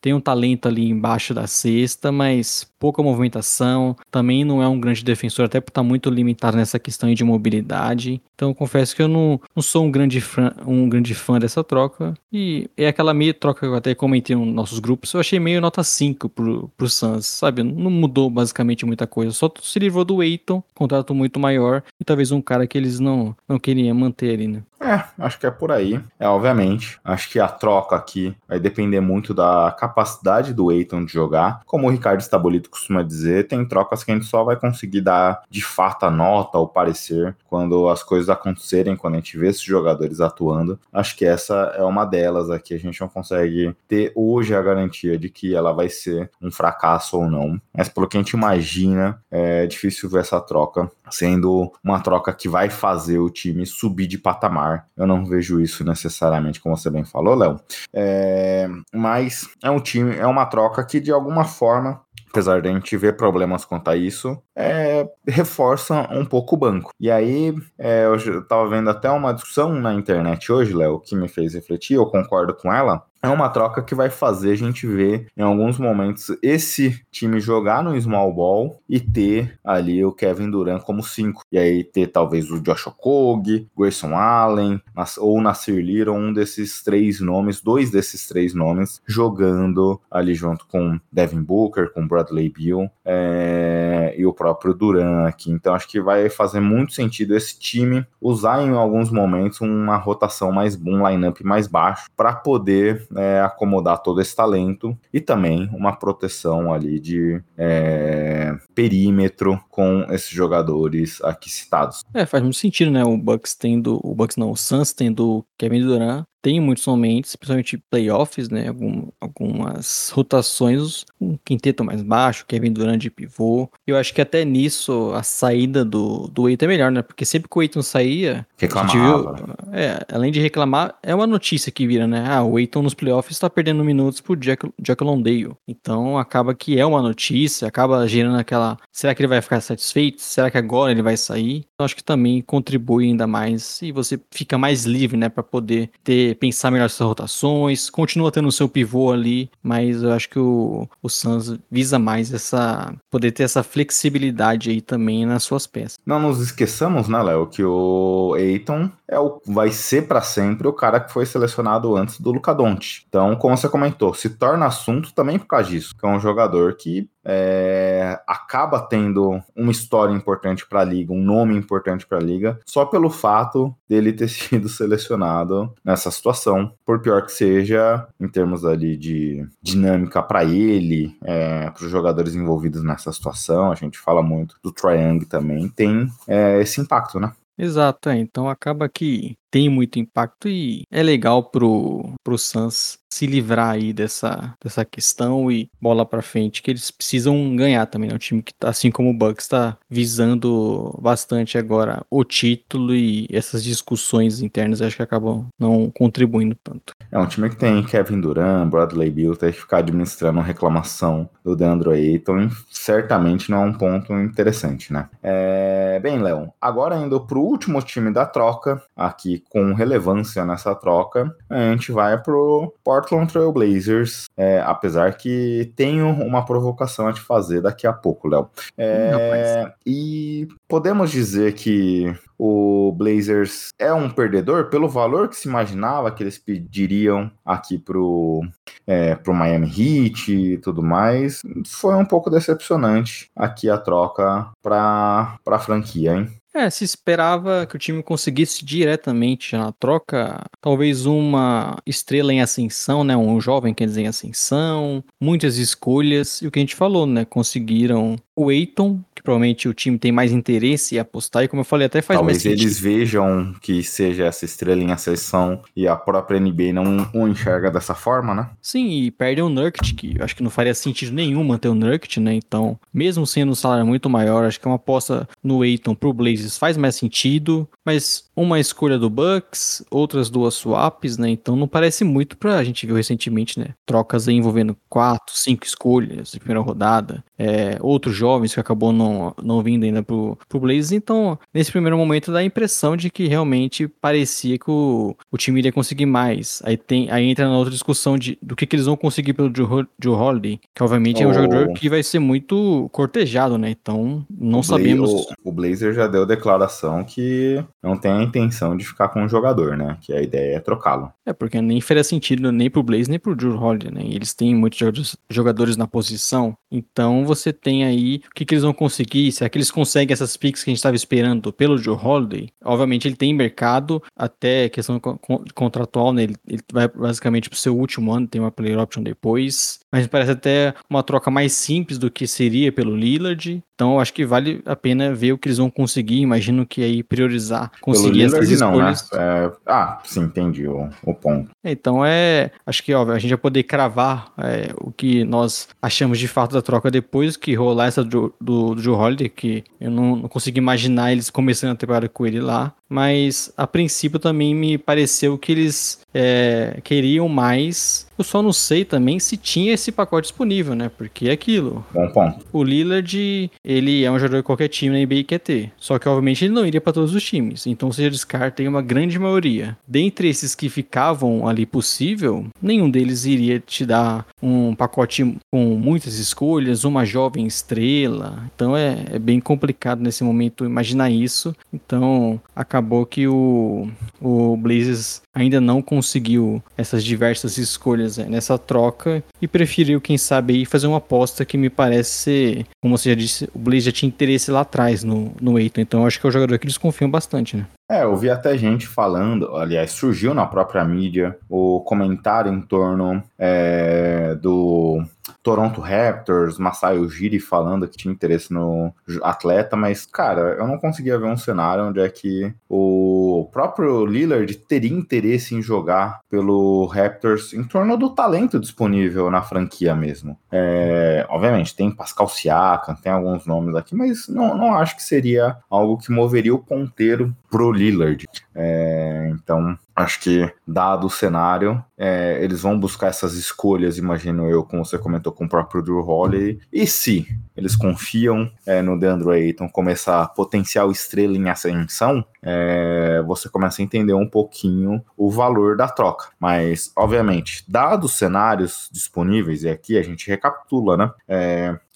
[0.00, 3.94] tem um talento ali embaixo da cesta, mas pouca movimentação.
[4.10, 8.20] Também não é um grande defensor, até por estar muito limitado nessa questão de mobilidade.
[8.34, 12.14] Então confesso que eu não, não sou um grande, fã, um grande fã dessa troca.
[12.32, 15.12] E é aquela meia troca que eu até comentei nos nossos grupos.
[15.12, 17.62] Eu achei meio nota 5 pro, pro Suns, sabe?
[17.62, 19.32] Não mudou basicamente muita coisa.
[19.32, 21.82] Só se livrou do Eiton, contrato muito maior.
[22.00, 24.62] E talvez um cara que eles não, não queriam manter ali, né?
[24.82, 26.00] É, acho que é por aí.
[26.18, 26.98] É, obviamente.
[27.04, 31.60] Acho que a troca aqui vai depender muito da capacidade do Eiton de jogar.
[31.66, 35.42] Como o Ricardo Estabolito costuma dizer, tem trocas que a gente só vai conseguir dar
[35.50, 39.62] de fato a nota ou parecer quando as coisas acontecerem, quando a gente vê esses
[39.62, 40.80] jogadores atuando.
[40.90, 42.72] Acho que essa é uma delas aqui.
[42.72, 47.18] A gente não consegue ter hoje a garantia de que ela vai ser um fracasso
[47.18, 47.60] ou não.
[47.76, 52.48] Mas pelo que a gente imagina, é difícil ver essa troca sendo uma troca que
[52.48, 54.69] vai fazer o time subir de patamar.
[54.96, 57.60] Eu não vejo isso necessariamente, como você bem falou, Léo.
[57.92, 62.72] É, mas é um time, é uma troca que de alguma forma apesar de a
[62.72, 66.92] gente ver problemas quanto a isso, é, reforça um pouco o banco.
[66.98, 71.28] E aí, é, eu estava vendo até uma discussão na internet hoje, Léo, que me
[71.28, 75.26] fez refletir, eu concordo com ela, é uma troca que vai fazer a gente ver
[75.36, 80.82] em alguns momentos esse time jogar no small ball e ter ali o Kevin Durant
[80.82, 81.42] como 5.
[81.52, 84.80] E aí ter talvez o Josh Okogie, Grayson Allen
[85.18, 90.98] ou Nasir Little, um desses três nomes, dois desses três nomes jogando ali junto com
[91.12, 95.50] Devin Booker, com Bradley Beal é, e o próprio Durant aqui.
[95.50, 100.50] Então acho que vai fazer muito sentido esse time usar em alguns momentos uma rotação
[100.52, 105.96] mais um lineup mais baixo para poder é, acomodar todo esse talento e também uma
[105.96, 112.02] proteção ali de é, perímetro com esses jogadores aqui citados.
[112.14, 113.04] É, faz muito sentido, né?
[113.04, 117.76] O Bucks tendo, o Bucks não, o Suns tendo Kevin Durant, tem muitos momentos, principalmente
[117.90, 118.68] playoffs, né?
[118.68, 123.68] Algum, algumas rotações, um quinteto mais baixo, Kevin Durant de pivô.
[123.86, 127.02] Eu acho que até nisso a saída do, do Eiton é melhor, né?
[127.02, 129.34] Porque sempre que o Eiton saía, reclamava.
[129.34, 132.24] Viu, é, além de reclamar, é uma notícia que vira, né?
[132.26, 135.52] Ah, o Eiton nos playoffs está perdendo minutos pro Jack, Jack Londale.
[135.68, 138.78] Então acaba que é uma notícia, acaba gerando aquela.
[138.90, 140.22] Será que ele vai ficar satisfeito?
[140.22, 141.66] Será que agora ele vai sair?
[141.74, 145.28] Então acho que também contribui ainda mais e você fica mais livre, né?
[145.28, 150.12] Para poder ter pensar melhor suas rotações, continua tendo o seu pivô ali, mas eu
[150.12, 155.42] acho que o, o Suns visa mais essa poder ter essa flexibilidade aí também nas
[155.42, 155.98] suas peças.
[156.06, 160.72] Não nos esqueçamos, né, Léo, que o Eiton é o, vai ser para sempre o
[160.72, 163.04] cara que foi selecionado antes do Luca Doncic.
[163.08, 166.76] Então, como você comentou, se torna assunto também por causa disso, que é um jogador
[166.76, 167.79] que é,
[168.26, 172.84] acaba tendo uma história importante para a liga, um nome importante para a liga, só
[172.84, 178.96] pelo fato dele ter sido selecionado nessa situação, por pior que seja, em termos ali
[178.96, 184.56] de dinâmica para ele, é, para os jogadores envolvidos nessa situação, a gente fala muito
[184.62, 187.32] do Triangle também, tem é, esse impacto, né?
[187.56, 188.16] Exato, é.
[188.16, 193.92] então acaba que tem muito impacto e é legal pro, pro Suns se livrar aí
[193.92, 198.08] dessa, dessa questão e bola para frente, que eles precisam ganhar também.
[198.08, 198.14] Né?
[198.14, 203.26] um time que, tá, assim como o Bucks, está visando bastante agora o título e
[203.30, 206.94] essas discussões internas acho que acabam não contribuindo tanto.
[207.10, 211.56] É um time que tem Kevin Durant, Bradley Beal, tem que ficar administrando reclamação do
[211.56, 215.08] Deandre Ayton, certamente não é um ponto interessante, né?
[215.22, 215.98] É...
[216.00, 221.70] Bem, Léo, agora indo pro último time da troca, aqui com relevância nessa troca, a
[221.70, 227.60] gente vai pro Portland Trail Blazers, é, apesar que tenho uma provocação a te fazer
[227.62, 228.48] daqui a pouco, Léo.
[228.76, 236.10] É, e podemos dizer que o Blazers é um perdedor pelo valor que se imaginava
[236.10, 238.40] que eles pediriam aqui pro,
[238.86, 241.42] é, pro Miami Heat e tudo mais.
[241.66, 246.39] Foi um pouco decepcionante aqui a troca para a franquia, hein?
[246.52, 253.04] É, se esperava que o time conseguisse diretamente na troca, talvez uma estrela em ascensão,
[253.04, 253.16] né?
[253.16, 257.24] Um jovem dizer em ascensão, muitas escolhas, e o que a gente falou, né?
[257.24, 261.64] Conseguiram o Eiton, que provavelmente o time tem mais interesse em apostar, e como eu
[261.64, 265.94] falei, até faz Talvez mais eles vejam que seja essa estrela em ascensão e a
[265.94, 268.50] própria NBA não o enxerga dessa forma, né?
[268.62, 272.18] Sim, e perdem o Nurkic, que acho que não faria sentido nenhum manter o Nurkic,
[272.18, 272.34] né?
[272.34, 276.56] Então, mesmo sendo um salário muito maior, acho que uma aposta no Aiton pro Blazers
[276.56, 281.28] faz mais sentido, mas uma escolha do Bucks, outras duas swaps, né?
[281.28, 283.74] Então não parece muito pra a gente viu recentemente, né?
[283.84, 289.09] Trocas aí envolvendo quatro, cinco escolhas de primeira rodada, é, outros jovens que acabou não,
[289.42, 290.92] não vindo ainda pro, pro Blazers.
[290.92, 295.60] Então, nesse primeiro momento dá a impressão de que realmente parecia que o, o time
[295.60, 296.62] iria conseguir mais.
[296.64, 299.52] Aí tem aí entra na outra discussão de, do que, que eles vão conseguir pelo
[299.54, 303.70] Joe, Joe Holiday, que obviamente é um jogador que vai ser muito cortejado, né?
[303.70, 305.10] Então, não O sabemos.
[305.10, 309.28] O, o Blazer já deu declaração que não tem a intenção de ficar com o
[309.28, 309.96] jogador, né?
[310.00, 311.12] Que a ideia é trocá-lo.
[311.26, 314.02] É, porque nem faria sentido nem pro Blaze nem pro Drew Holiday, né?
[314.04, 316.56] Eles têm muitos jogadores, jogadores na posição.
[316.70, 318.99] Então você tem aí o que, que eles vão conseguir.
[319.32, 322.48] Será que eles conseguem essas picks que a gente estava esperando pelo Drew Holiday?
[322.64, 326.24] Obviamente ele tem mercado, até questão co- con- contratual, né?
[326.24, 329.80] Ele, ele vai basicamente pro seu último ano, tem uma player option depois.
[329.92, 333.62] Mas parece até uma troca mais simples do que seria pelo Lillard.
[333.74, 336.20] Então eu acho que vale a pena ver o que eles vão conseguir.
[336.20, 338.92] Imagino que aí priorizar, conseguir Pelo essas Lillard, não, né?
[338.92, 339.12] escolhas.
[339.20, 341.50] É, ah, sim, entendi o, o ponto.
[341.64, 342.50] Então é.
[342.64, 346.52] Acho que ó, a gente vai poder cravar é, o que nós achamos de fato
[346.52, 350.28] da troca depois que rolar essa do, do, do Joe Holiday, que eu não, não
[350.28, 352.74] consigo imaginar eles começando a temporada com ele lá.
[352.90, 358.06] Mas a princípio também me pareceu que eles é, queriam mais.
[358.18, 360.90] Eu só não sei também se tinha esse pacote disponível, né?
[360.94, 361.84] Porque é aquilo.
[361.92, 362.44] Bom ponto.
[362.52, 365.72] O Lillard, ele é um jogador que qualquer time na NBA quer ter.
[365.78, 367.66] Só que, obviamente, ele não iria para todos os times.
[367.66, 369.76] Então, você já descarta uma grande maioria.
[369.88, 376.18] Dentre esses que ficavam ali possível, nenhum deles iria te dar um pacote com muitas
[376.18, 378.44] escolhas, uma jovem estrela.
[378.54, 381.56] Então, é, é bem complicado nesse momento imaginar isso.
[381.72, 382.38] Então,
[382.80, 383.88] acabou que o,
[384.20, 390.54] o Blazers ainda não conseguiu essas diversas escolhas é, nessa troca e preferiu, quem sabe,
[390.54, 393.92] aí fazer uma aposta que me parece ser, como você já disse, o Blaze já
[393.92, 396.78] tinha interesse lá atrás no, no Eiton, então acho que é o jogador que eles
[396.78, 397.66] confiam bastante, né?
[397.90, 403.20] É, eu vi até gente falando, aliás, surgiu na própria mídia o comentário em torno
[403.36, 405.02] é, do
[405.42, 411.18] Toronto Raptors, Masai Ujiri falando que tinha interesse no atleta, mas, cara, eu não conseguia
[411.18, 417.52] ver um cenário onde é que o próprio Lillard teria interesse em jogar pelo Raptors
[417.52, 420.36] em torno do talento disponível na franquia mesmo.
[420.50, 425.56] É, obviamente, tem Pascal Siakam, tem alguns nomes aqui, mas não, não acho que seria
[425.68, 428.26] algo que moveria o ponteiro pro Lillard.
[428.54, 434.64] É, então, acho que, dado o cenário, é, eles vão buscar essas escolhas, imagino eu,
[434.64, 436.60] como você comentou com o próprio Drew Holiday.
[436.72, 437.26] E se
[437.56, 443.82] eles confiam é, no DeAndre Ayton como essa potencial estrela em ascensão, é, você começa
[443.82, 446.28] a entender um pouquinho o valor da troca.
[446.38, 451.12] Mas, obviamente, dados os cenários disponíveis, e aqui a gente recapitula, né?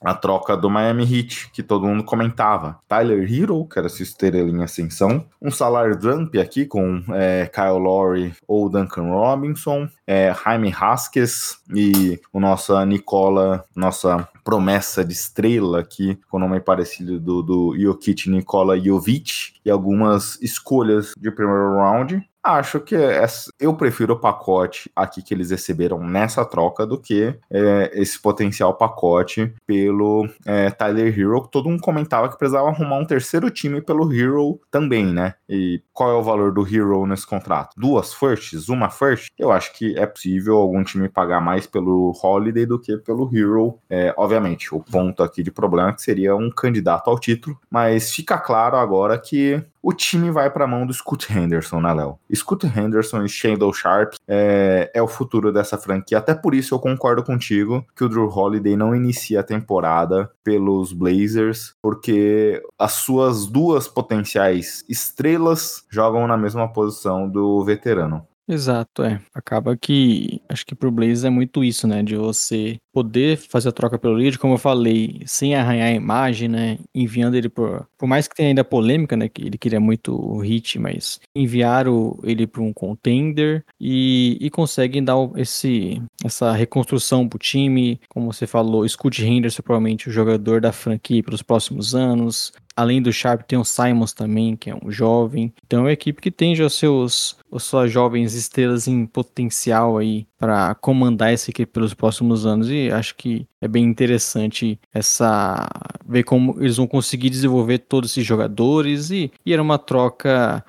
[0.04, 2.78] A troca do Miami Heat, que todo mundo comentava.
[2.88, 5.26] Tyler Hero, que era essa estrela em ascensão.
[5.40, 9.88] Um salário dump aqui com é, Kyle Lowry ou Duncan Robinson.
[10.06, 16.60] É, Jaime Haskes e o nossa Nicola, nossa promessa de estrela aqui, com o nome
[16.60, 19.54] parecido do, do Jokic Nikola Jovic.
[19.64, 22.22] E algumas escolhas de primeiro round.
[22.46, 27.34] Acho que essa- eu prefiro o pacote aqui que eles receberam nessa troca do que
[27.50, 33.06] é, esse potencial pacote pelo é, Tyler Hero, todo mundo comentava que precisava arrumar um
[33.06, 35.34] terceiro time pelo Hero também, né?
[35.48, 37.70] E qual é o valor do Hero nesse contrato?
[37.78, 38.68] Duas firsts?
[38.68, 39.28] Uma first?
[39.38, 43.78] Eu acho que é possível algum time pagar mais pelo Holiday do que pelo Hero.
[43.88, 48.12] É, obviamente, o ponto aqui de problema é que seria um candidato ao título, mas
[48.12, 52.18] fica claro agora que o time vai para a mão do Scoot Henderson, né, Léo?
[52.34, 56.16] Scoot Henderson e Shandle Sharp é, é o futuro dessa franquia.
[56.16, 60.94] Até por isso eu concordo contigo que o Drew Holiday não inicia a temporada pelos
[60.94, 68.26] Blazers, porque as suas duas potenciais estrelas jogam na mesma posição do veterano.
[68.48, 69.20] Exato, é.
[69.34, 72.02] Acaba que acho que pro Blazers é muito isso, né?
[72.02, 76.48] De você poder fazer a troca pelo Lillard, como eu falei, sem arranhar a imagem,
[76.48, 76.78] né?
[76.94, 77.86] Enviando ele por.
[77.98, 79.28] Por mais que tenha ainda polêmica, né?
[79.28, 85.02] Que ele queria muito o hit, mas enviaram ele para um contender e, e conseguem
[85.02, 88.00] dar esse, essa reconstrução pro time.
[88.08, 92.52] Como você falou, Scott Henderson, provavelmente o jogador da franquia pelos próximos anos.
[92.76, 95.52] Além do Sharp, tem o Simons também, que é um jovem.
[95.64, 100.74] Então é uma equipe que tem já seus, suas jovens estrelas em potencial aí para
[100.74, 102.68] comandar essa equipe pelos próximos anos.
[102.68, 105.66] E acho que é bem interessante essa
[106.06, 109.10] ver como eles vão conseguir desenvolver todos esses jogadores.
[109.10, 110.62] E, e era uma troca,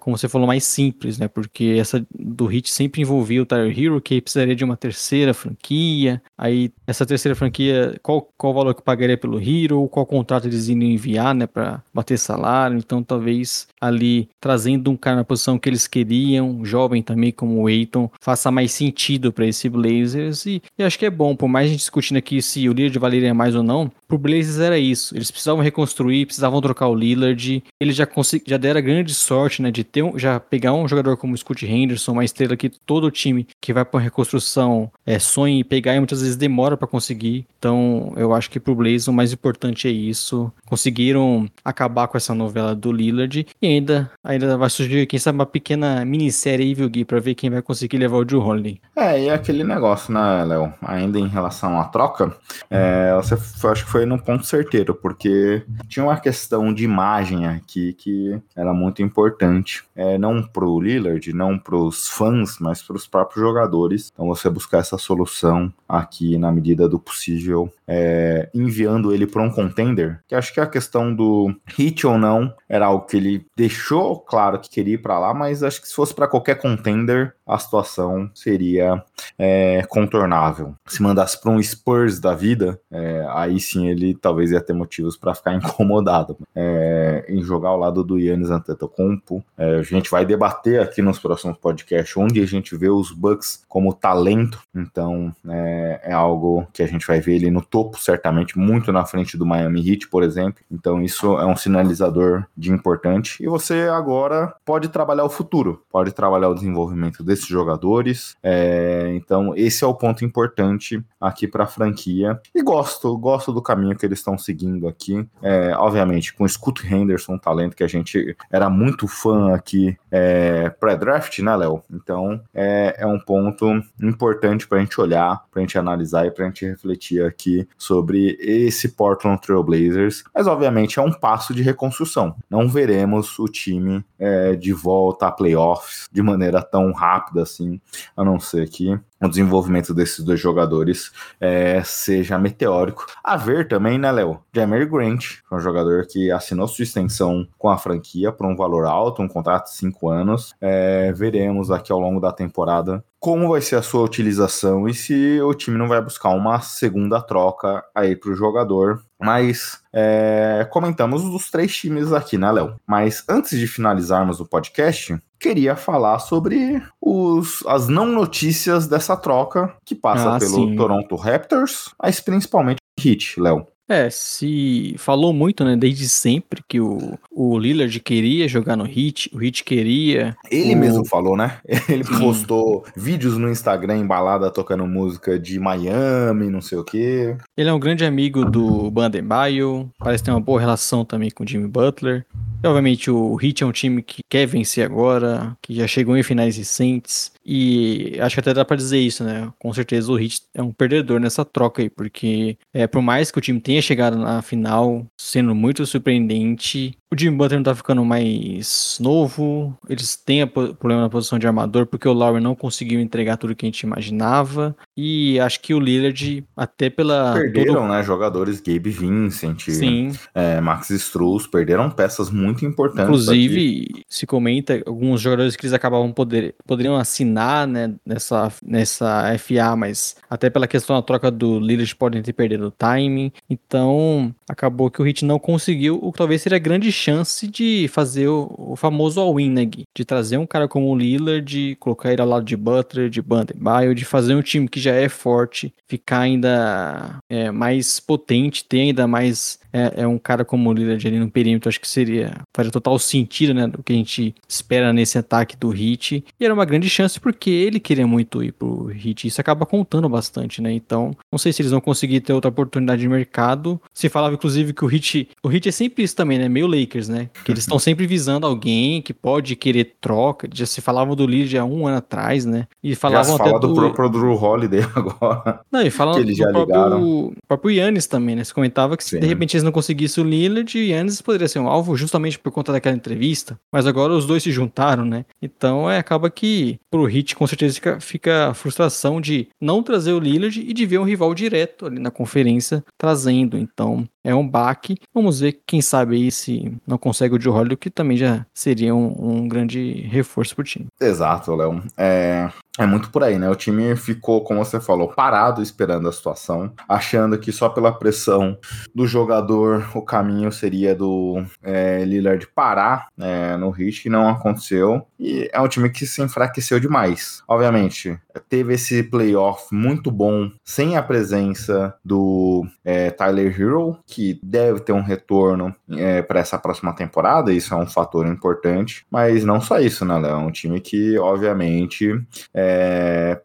[0.00, 1.28] como você falou, mais simples, né?
[1.28, 6.22] Porque essa do Hit sempre envolvia o Tyler Hero, que precisaria de uma terceira franquia.
[6.36, 9.88] Aí, essa terceira franquia, qual, qual valor que pagaria pelo Hero?
[9.88, 11.26] Qual contrato eles iriam enviar?
[11.34, 12.78] né, para bater salário.
[12.78, 17.68] Então, talvez ali trazendo um cara na posição que eles queriam, jovem também como o
[17.68, 20.46] Eiton, faça mais sentido para esse Blazers.
[20.46, 22.98] E, e, acho que é bom, por mais a gente discutindo aqui se o Lillard
[22.98, 25.14] valeria mais ou não, pro Blazers era isso.
[25.16, 27.62] Eles precisavam reconstruir, precisavam trocar o Lillard.
[27.80, 28.06] Eles já
[28.46, 31.66] já deram grande sorte, né, de ter um, já pegar um jogador como o Scott
[31.66, 35.98] Henderson, uma estrela que todo time que vai para reconstrução é, sonha em pegar e
[35.98, 37.46] muitas vezes demora para conseguir.
[37.58, 40.52] Então, eu acho que pro Blazers o mais importante é isso.
[40.66, 43.46] Conseguiram acabar com essa novela do Lillard.
[43.60, 47.34] E ainda, ainda vai surgir, quem sabe, uma pequena minissérie aí, viu, Gui, pra ver
[47.34, 48.80] quem vai conseguir levar o Drew Holiday.
[48.94, 50.72] É, e aquele negócio, né, Léo?
[50.82, 52.34] Ainda em relação à troca,
[52.70, 53.34] é, você
[53.68, 58.74] acho que foi num ponto certeiro, porque tinha uma questão de imagem aqui que era
[58.74, 59.84] muito importante.
[59.94, 64.10] É, não pro Lillard, não pros fãs, mas pros próprios jogadores.
[64.12, 69.50] Então você buscar essa solução aqui na medida do possível, é, enviando ele para um
[69.50, 74.18] contender, que acho que a questão do hit ou não era algo que ele deixou
[74.18, 77.58] claro que queria ir para lá, mas acho que se fosse para qualquer contender, a
[77.58, 79.02] situação seria
[79.38, 80.74] é, contornável.
[80.86, 85.16] Se mandasse para um Spurs da vida, é, aí sim ele talvez ia ter motivos
[85.16, 89.44] para ficar incomodado é, em jogar ao lado do Yannis Antetokounmpo.
[89.56, 93.64] É, a gente vai debater aqui nos próximos podcasts onde a gente vê os Bucks
[93.68, 98.58] como talento, então é, é algo que a gente vai ver ele no topo, certamente,
[98.58, 100.62] muito na frente do Miami Heat, por exemplo.
[100.70, 103.42] Então isso é um sinalizador de importante.
[103.42, 108.34] E você agora pode trabalhar o futuro, pode trabalhar o desenvolvimento desse desses jogadores.
[108.42, 112.40] É, então, esse é o ponto importante aqui para a franquia.
[112.54, 115.26] E gosto, gosto do caminho que eles estão seguindo aqui.
[115.42, 119.96] É, obviamente, com o Scoot Henderson, um talento que a gente era muito fã aqui
[120.10, 121.82] é, pré-draft, né, Léo?
[121.92, 123.66] Então, é, é um ponto
[124.00, 127.68] importante para a gente olhar, para a gente analisar e para a gente refletir aqui
[127.76, 130.24] sobre esse Portland Trail Blazers.
[130.34, 132.36] Mas, obviamente, é um passo de reconstrução.
[132.48, 137.80] Não veremos o time é, de volta a playoffs de maneira tão rápida rápida assim,
[138.16, 141.10] a não ser que o desenvolvimento desses dois jogadores
[141.40, 143.06] é, seja meteórico.
[143.24, 144.40] A ver também, né, Léo?
[144.54, 148.84] Jammer Grant, é um jogador que assinou sua extensão com a franquia por um valor
[148.84, 150.54] alto, um contrato de cinco anos.
[150.60, 155.40] É, veremos aqui ao longo da temporada como vai ser a sua utilização e se
[155.40, 159.02] o time não vai buscar uma segunda troca aí para o jogador.
[159.18, 162.76] Mas é, comentamos os três times aqui, né, Léo?
[162.86, 169.74] Mas antes de finalizarmos o podcast, queria falar sobre os, as não notícias dessa troca
[169.84, 170.76] que passa ah, pelo sim.
[170.76, 173.66] Toronto Raptors, mas principalmente Heat, Léo.
[173.88, 179.30] É, se falou muito, né, desde sempre que o, o Lillard queria jogar no Heat,
[179.32, 180.36] o Heat queria.
[180.50, 180.78] Ele o...
[180.78, 181.58] mesmo falou, né?
[181.88, 182.18] Ele Sim.
[182.18, 187.36] postou vídeos no Instagram embalada tocando música de Miami, não sei o quê.
[187.56, 191.46] Ele é um grande amigo do Bandebaio, parece ter uma boa relação também com o
[191.48, 192.26] Jimmy Butler.
[192.62, 196.22] E, obviamente o Heat é um time que quer vencer agora, que já chegou em
[196.22, 197.32] finais recentes.
[197.44, 199.52] E acho que até dá pra dizer isso, né?
[199.58, 203.38] Com certeza o Heat é um perdedor nessa troca aí, porque é, por mais que
[203.38, 208.04] o time tenha chegado na final, sendo muito surpreendente, o Jimmy Butler não tá ficando
[208.04, 213.36] mais novo, eles têm problema na posição de armador, porque o Lowry não conseguiu entregar
[213.36, 217.34] tudo que a gente imaginava, e acho que o Lillard, até pela...
[217.34, 217.88] Perderam, todo...
[217.88, 220.12] né, jogadores Gabe Vincent, Sim.
[220.34, 223.04] É, Max Struz, perderam peças muito importantes.
[223.04, 224.02] Inclusive, aqui.
[224.08, 230.16] se comenta, alguns jogadores que eles acabavam poder, poderiam assinar, né, nessa, nessa FA, mas
[230.28, 235.00] até pela questão da troca do Lillard podem ter perdido o timing, então acabou que
[235.00, 239.20] o Hit não conseguiu, o que talvez seria grande chance de fazer o, o famoso
[239.20, 239.84] all-in, né, Gui?
[239.94, 243.22] De trazer um cara como o Lillard, de colocar ele ao lado de Butler, de
[243.22, 248.80] Bandebaio, de fazer um time que já é forte, ficar ainda é, mais potente, ter
[248.80, 252.32] ainda mais é, é, um cara como o Lillard ali no perímetro, acho que seria
[252.54, 256.24] faria total sentido, né, do que a gente espera nesse ataque do Heat.
[256.40, 259.26] E era uma grande chance porque ele queria muito ir pro Heat.
[259.26, 260.72] Isso acaba contando bastante, né?
[260.72, 263.78] Então, não sei se eles vão conseguir ter outra oportunidade de mercado.
[263.92, 266.48] Se falava inclusive que o Heat, o Heat é sempre isso também, né?
[266.48, 267.28] Meio Lakers, né?
[267.44, 270.48] Que eles estão sempre visando alguém que pode querer troca.
[270.54, 272.66] Já se falava do Lillard há um ano atrás, né?
[272.82, 275.60] E falavam já até fala do, do próprio Drew Holiday agora.
[275.70, 277.32] Não, e falam que eles do já próprio, ligaram.
[277.46, 278.44] próprio Yannis também, né?
[278.44, 281.58] Você comentava que se de repente eles não conseguissem o Lillard, o Yannis poderia ser
[281.58, 283.58] um alvo justamente por conta daquela entrevista.
[283.70, 285.26] Mas agora os dois se juntaram, né?
[285.42, 290.12] Então é, acaba que pro Hit com certeza fica, fica a frustração de não trazer
[290.12, 293.58] o Lillard e de ver um rival direto ali na conferência trazendo.
[293.58, 294.96] Então é um baque.
[295.14, 298.94] Vamos ver, quem sabe aí se não consegue o Joe Holiday, que também já seria
[298.94, 300.86] um, um grande reforço pro time.
[301.00, 301.82] Exato, Léo.
[301.96, 303.48] É, é muito por aí, né?
[303.48, 308.58] O time ficou, como você falou, parado esperando a situação, achando que só pela pressão
[308.94, 315.06] do jogador o caminho seria do é, Lillard parar né, no hit, e não aconteceu.
[315.18, 317.42] E é um time que se enfraqueceu demais.
[317.48, 318.18] Obviamente,
[318.48, 324.92] teve esse playoff muito bom sem a presença do é, Tyler Hero, que deve ter
[324.92, 329.06] um retorno é, para essa próxima temporada, isso é um fator importante.
[329.10, 330.32] Mas não só isso, né, Léo?
[330.32, 332.12] É um time que, obviamente,
[332.52, 332.65] é,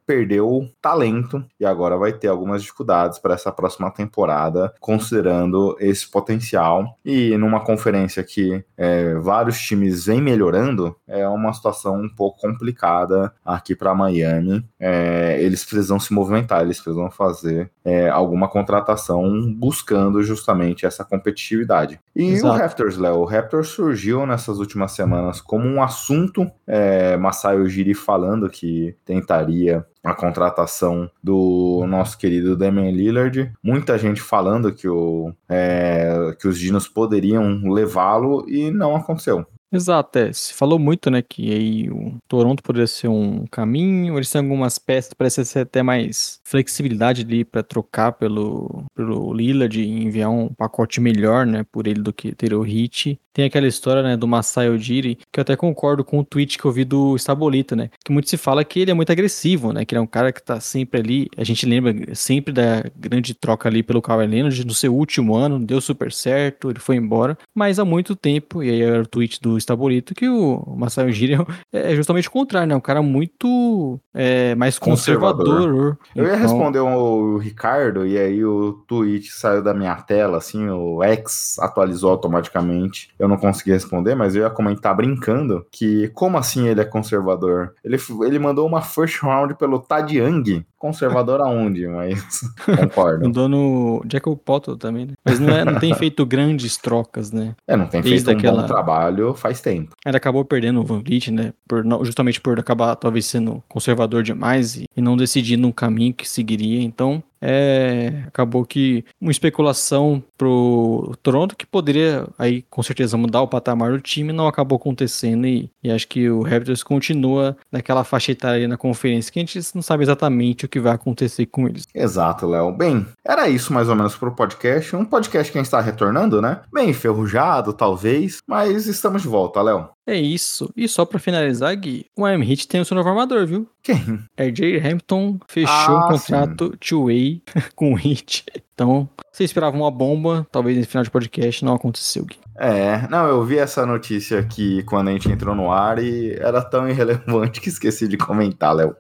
[0.06, 6.98] perdeu talento e agora vai ter algumas dificuldades para essa próxima temporada, considerando esse potencial.
[7.04, 13.34] E numa conferência que é, vários times vêm melhorando, é uma situação um pouco complicada
[13.46, 14.66] aqui para Miami.
[14.80, 22.00] É, eles precisam se movimentar, eles precisam fazer é, alguma contratação buscando justamente essa competitividade.
[22.16, 22.56] E Exato.
[22.56, 27.94] o Raptors, Léo, o Raptors surgiu nessas últimas semanas como um assunto, é, Masai Ujiri
[27.94, 33.52] falando que tentaria a contratação do nosso querido Damian Lillard.
[33.62, 39.46] Muita gente falando que, o, é, que os Dinos poderiam levá-lo e não aconteceu.
[39.74, 40.34] Exato, é.
[40.34, 44.78] Se falou muito, né, que aí o Toronto poderia ser um caminho, eles têm algumas
[44.78, 50.50] peças, parece ser até mais flexibilidade ali para trocar pelo, pelo Lillard e enviar um
[50.54, 53.18] pacote melhor, né, por ele do que ter o Hit.
[53.34, 56.66] Tem aquela história, né, do Masai Ujiri, que eu até concordo com o tweet que
[56.66, 59.86] eu vi do Estabolita, né, que muito se fala que ele é muito agressivo, né,
[59.86, 63.34] que ele é um cara que tá sempre ali, a gente lembra sempre da grande
[63.34, 67.38] troca ali pelo Kawhi Leonard no seu último ano, deu super certo, ele foi embora,
[67.56, 71.38] mas há muito tempo, e aí era o tweet do Estabolito, que o Masai Ujiri
[71.72, 75.46] é justamente o contrário, né, um cara muito é, mais Conservador.
[75.46, 75.98] conservador.
[76.16, 80.68] Eu ia Então, responder o Ricardo e aí o tweet saiu da minha tela, assim,
[80.70, 83.10] o X atualizou automaticamente.
[83.20, 87.74] Eu não consegui responder, mas eu ia comentar brincando que como assim ele é conservador?
[87.84, 90.66] Ele, ele mandou uma first round pelo Tad Young.
[90.78, 91.88] Conservador aonde?
[91.88, 93.26] Mas concordo.
[93.28, 95.14] Andou no Jacob Potter também, né?
[95.24, 97.56] Mas não, é, não tem feito grandes trocas, né?
[97.68, 99.96] É, não tem Desde feito um aquela- bom trabalho faz tempo.
[100.06, 101.54] Ele acabou perdendo o Van Vliet, né?
[101.68, 106.28] Por, justamente por acabar talvez sendo conservador demais e, e não decidindo um caminho que
[106.30, 106.82] seguiria.
[106.82, 113.48] Então, é, acabou que uma especulação pro Toronto que poderia aí com certeza mudar o
[113.48, 118.32] patamar do time não acabou acontecendo e, e acho que o Raptors continua naquela faixa
[118.32, 121.88] etária na conferência que a gente não sabe exatamente o que vai acontecer com eles.
[121.94, 122.72] Exato, Léo.
[122.72, 124.96] Bem, era isso mais ou menos pro podcast.
[124.96, 126.62] Um podcast que a gente está retornando, né?
[126.72, 129.90] Bem enferrujado, talvez, mas estamos de volta, Léo.
[130.12, 130.70] É isso.
[130.76, 133.66] E só pra finalizar, Gui, o Miami Heat tem o seu novo armador, viu?
[133.82, 134.20] Quem?
[134.38, 137.42] RJ Hampton fechou Ah, um contrato two-way
[137.76, 138.44] com o Heat.
[138.74, 142.36] Então, você esperava uma bomba, talvez nesse final de podcast não aconteceu, Gui.
[142.58, 146.62] É, não, eu vi essa notícia aqui quando a gente entrou no ar e era
[146.62, 148.94] tão irrelevante que esqueci de comentar, Léo.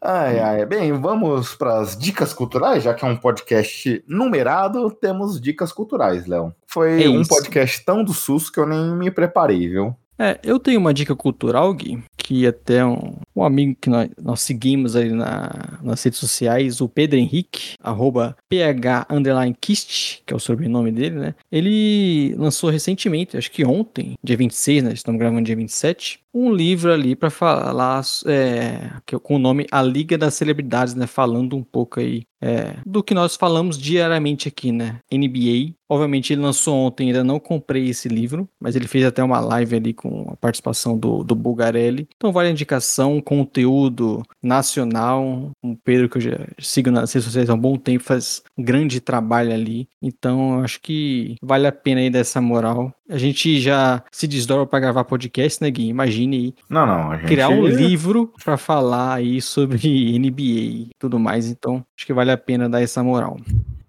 [0.00, 5.38] Ai, ai, bem, vamos para as dicas culturais, já que é um podcast numerado, temos
[5.40, 6.54] dicas culturais, Léo.
[6.66, 9.94] Foi É um podcast tão do SUS que eu nem me preparei, viu?
[10.20, 14.42] É, eu tenho uma dica cultural, Gui, que até um, um amigo que nós, nós
[14.42, 20.36] seguimos aí na, nas redes sociais, o Pedro Henrique, arroba PH underline Kist, que é
[20.36, 21.34] o sobrenome dele, né?
[21.50, 24.92] Ele lançou recentemente, acho que ontem, dia 26, né?
[24.92, 28.90] Estamos gravando dia 27, um livro ali para falar é,
[29.22, 31.06] com o nome A Liga das Celebridades, né?
[31.06, 35.00] Falando um pouco aí é, do que nós falamos diariamente aqui, né?
[35.12, 35.74] NBA.
[35.88, 39.74] Obviamente ele lançou ontem, ainda não comprei esse livro, mas ele fez até uma live
[39.74, 42.08] ali com a participação do, do Bulgarelli.
[42.16, 45.50] Então vale a indicação, conteúdo nacional.
[45.60, 48.62] O Pedro, que eu já sigo nas redes sociais há um bom tempo, faz um
[48.62, 49.88] grande trabalho ali.
[50.00, 52.94] Então acho que vale a pena aí dessa moral.
[53.08, 55.92] A gente já se desdobra pra gravar podcast, né, Gui?
[56.20, 56.54] Imagine.
[56.68, 57.26] Não, não, gente...
[57.26, 61.48] Criar um livro pra falar aí sobre NBA e tudo mais.
[61.48, 63.38] Então, acho que vale a pena dar essa moral.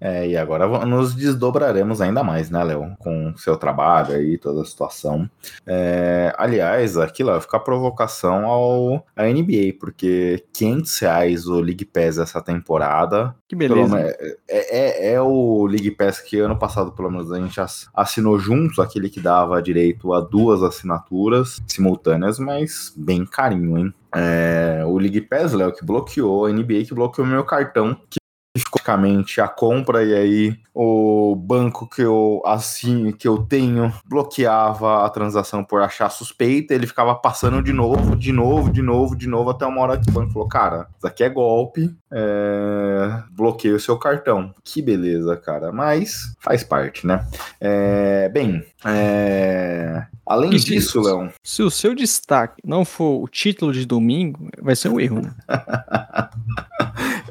[0.04, 2.96] É, e agora nos desdobraremos ainda mais, né, Léo?
[2.98, 5.30] Com seu trabalho aí, toda a situação.
[5.68, 11.86] É, aliás, aqui, Léo, fica a provocação ao a NBA, porque 500 reais o League
[11.86, 13.36] Pass essa temporada.
[13.48, 14.00] Que beleza.
[14.00, 17.60] É, é, é, o League Pass que ano passado, pelo menos, a gente
[17.94, 23.94] assinou juntos, aquele que dava direito a duas assinaturas simultâneas, mas bem carinho, hein?
[24.16, 28.21] É, o League Pass, Léo, que bloqueou, a NBA que bloqueou meu cartão, que
[28.56, 35.10] especificamente a compra e aí o banco que eu assim que eu tenho bloqueava a
[35.10, 39.50] transação por achar suspeita, ele ficava passando de novo, de novo, de novo, de novo
[39.50, 43.24] até uma hora que o banco falou: "Cara, isso aqui é golpe, é...
[43.32, 44.54] bloqueia o seu cartão".
[44.64, 47.26] Que beleza, cara, mas faz parte, né?
[47.60, 48.30] É...
[48.30, 50.06] bem, é...
[50.26, 54.76] além se- disso, Leão, Se o seu destaque não for o título de domingo, vai
[54.76, 55.34] ser um erro, né?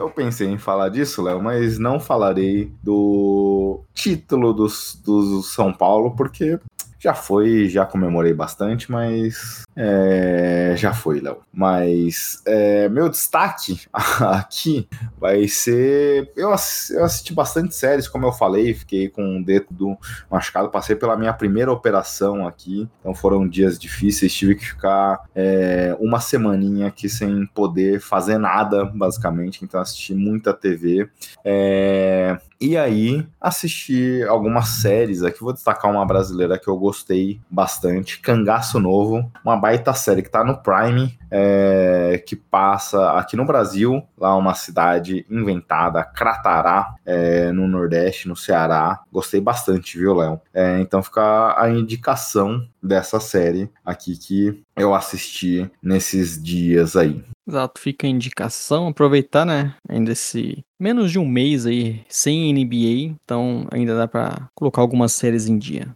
[0.00, 6.16] Eu pensei em falar disso, Léo, mas não falarei do título dos, do São Paulo,
[6.16, 6.58] porque
[7.02, 11.38] já foi, já comemorei bastante, mas é, já foi, Léo.
[11.50, 13.80] Mas é, meu destaque
[14.20, 14.86] aqui
[15.18, 16.30] vai ser.
[16.36, 19.96] Eu, ass- eu assisti bastante séries, como eu falei, fiquei com o dedo
[20.30, 25.96] machucado, passei pela minha primeira operação aqui, então foram dias difíceis, tive que ficar é,
[25.98, 31.08] uma semaninha aqui sem poder fazer nada, basicamente, então assisti muita TV.
[31.42, 35.40] É, e aí, assisti algumas séries aqui.
[35.40, 40.44] Vou destacar uma brasileira que eu gostei bastante: Cangaço Novo, uma baita série que tá
[40.44, 47.66] no Prime, é, que passa aqui no Brasil, lá uma cidade inventada, Cratará, é, no
[47.66, 49.00] Nordeste, no Ceará.
[49.10, 50.38] Gostei bastante, viu, Léo?
[50.52, 57.22] É, então fica a indicação dessa série aqui que eu assisti nesses dias aí.
[57.46, 59.74] Exato, fica a indicação, aproveitar, né?
[59.88, 65.12] Ainda esse menos de um mês aí sem NBA, então ainda dá pra colocar algumas
[65.12, 65.88] séries em dia.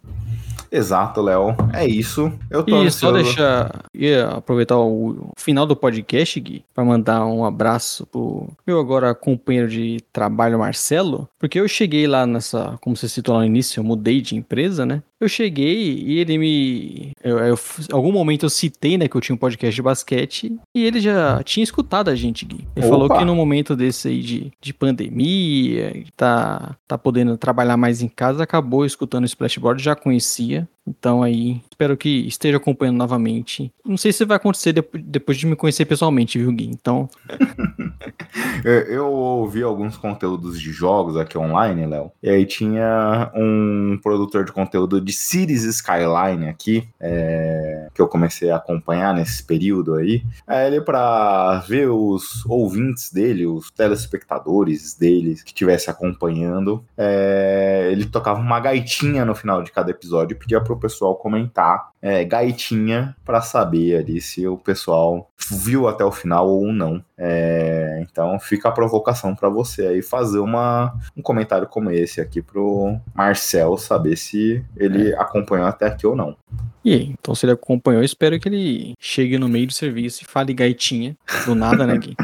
[0.71, 1.55] Exato, Léo.
[1.73, 2.31] É isso.
[2.49, 7.45] Eu tô E só deixar, ia aproveitar o final do podcast, Gui, pra mandar um
[7.45, 13.07] abraço pro meu agora companheiro de trabalho, Marcelo, porque eu cheguei lá nessa, como você
[13.07, 15.01] citou lá no início, eu mudei de empresa, né?
[15.21, 17.11] Eu cheguei e ele me.
[17.23, 17.55] Eu, eu-
[17.89, 20.99] em algum momento eu citei, né, que eu tinha um podcast de basquete e ele
[20.99, 22.67] já tinha escutado a gente, Gui.
[22.75, 23.19] Ele falou Opa!
[23.19, 28.43] que no momento desse aí de, de pandemia, tá, tá podendo trabalhar mais em casa,
[28.43, 30.67] acabou escutando o Splashboard, já conhecia.
[30.87, 33.71] Então aí, espero que esteja acompanhando novamente.
[33.83, 36.65] Não sei se vai acontecer depo- depois de me conhecer pessoalmente, viu, Gui?
[36.67, 37.09] Então,
[38.63, 42.11] Eu, ouvi alguns conteúdos de jogos aqui online, Léo.
[42.21, 48.49] E aí tinha um produtor de conteúdo de Cities Skyline aqui, é, que eu comecei
[48.49, 50.23] a acompanhar nesse período aí.
[50.47, 58.05] Aí ele, pra ver os ouvintes dele, os telespectadores dele que estivesse acompanhando, é, ele
[58.05, 63.15] tocava uma gaitinha no final de cada episódio e pedia pro pessoal comentar é, gaitinha
[63.25, 67.03] pra saber ali se o pessoal viu até o final ou não.
[67.17, 72.41] É, então fica a provocação pra você aí fazer uma, um comentário como esse aqui
[72.41, 76.35] pro Marcel saber se ele acompanhou até aqui ou não.
[76.83, 77.15] e aí?
[77.19, 81.15] Então, se ele acompanhou, espero que ele chegue no meio do serviço e fale gaitinha.
[81.45, 82.15] Do nada, né, Gui?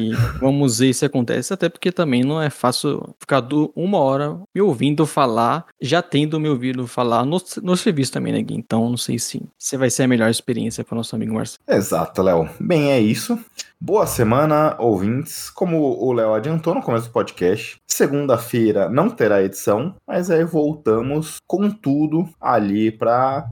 [0.00, 3.40] E vamos ver se acontece, até porque também não é fácil ficar
[3.74, 8.42] uma hora me ouvindo falar, já tendo me ouvido falar no, no serviço também, né,
[8.42, 8.54] Gui?
[8.54, 11.60] Então, não sei se, se vai ser a melhor experiência para o nosso amigo Marcelo.
[11.66, 12.48] Exato, Léo.
[12.60, 13.38] Bem, é isso.
[13.80, 15.48] Boa semana, ouvintes.
[15.48, 21.38] Como o Léo adiantou no começo do podcast, segunda-feira não terá edição, mas aí voltamos
[21.46, 23.48] com tudo ali para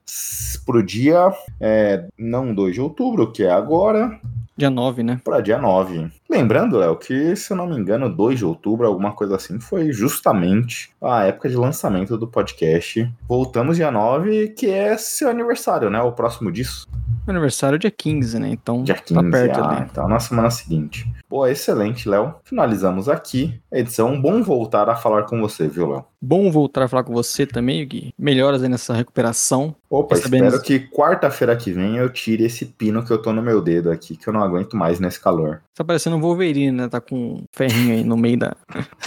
[0.67, 4.21] pro dia é, não 2 de outubro, que é agora,
[4.59, 5.21] Dia 9, né?
[5.23, 6.11] para dia 9.
[6.31, 9.93] Lembrando, Léo, que se eu não me engano, 2 de outubro, alguma coisa assim, foi
[9.93, 13.11] justamente a época de lançamento do podcast.
[13.27, 16.01] Voltamos dia 9, que é seu aniversário, né?
[16.03, 16.87] O próximo disso.
[17.27, 18.49] Aniversário é dia 15, né?
[18.51, 19.87] Então, Dia 15, tá perto ah, ali.
[19.91, 21.11] então na semana seguinte.
[21.29, 22.35] Boa, excelente, Léo.
[22.45, 24.19] Finalizamos aqui a edição.
[24.21, 26.05] Bom voltar a falar com você, viu, Léo?
[26.21, 28.13] Bom voltar a falar com você também, Gui.
[28.19, 29.75] Melhoras aí nessa recuperação.
[29.91, 33.43] Opa, Recebendo- espero que quarta-feira que vem eu tire esse pino que eu tô no
[33.43, 35.61] meu dedo aqui, que eu não aguento mais nesse calor.
[35.75, 36.89] Tá parecendo um Wolverine, né?
[36.89, 38.57] Tá com um ferrinho aí no meio da,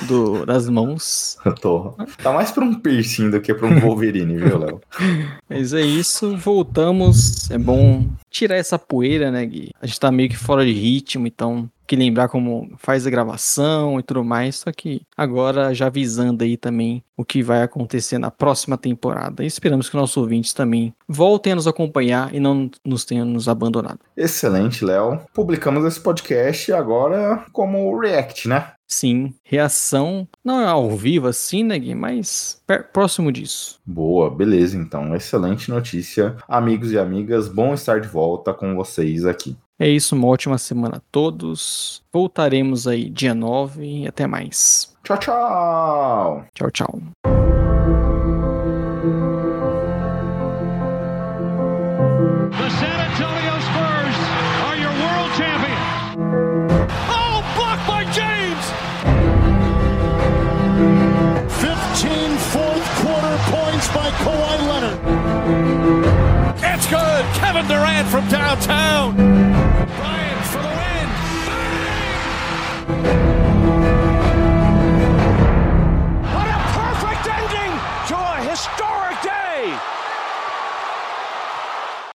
[0.08, 1.38] do- das mãos.
[1.46, 1.94] Eu tô.
[2.24, 4.82] Tá mais pra um piercing do que pra um Wolverine, viu, Léo?
[5.50, 7.50] Mas é isso, voltamos.
[7.52, 9.72] É bom tirar essa poeira, né, Gui?
[9.82, 14.00] A gente tá meio que fora de ritmo, então que lembrar como faz a gravação
[14.00, 18.32] e tudo mais, só que agora já avisando aí também o que vai acontecer na
[18.32, 19.44] próxima temporada.
[19.44, 23.50] E esperamos que nossos ouvintes também voltem a nos acompanhar e não nos tenham nos
[23.50, 24.00] abandonado.
[24.16, 25.20] Excelente, Léo.
[25.34, 28.72] Publicamos esse podcast agora como react, né?
[28.88, 31.96] Sim, reação não é ao vivo assim, né, Gui?
[31.96, 32.62] Mas
[32.94, 33.80] próximo disso.
[33.86, 35.14] Boa, beleza então.
[35.16, 36.36] Excelente notícia.
[36.48, 39.58] Amigos e amigas, bom estar de volta com vocês aqui.
[39.82, 42.04] É isso, uma ótima semana a todos.
[42.14, 44.96] Voltaremos aí dia 9 e até mais.
[45.04, 46.46] Tchau, tchau.
[46.54, 47.02] Tchau, tchau.
[52.52, 54.22] The San Antonio Spurs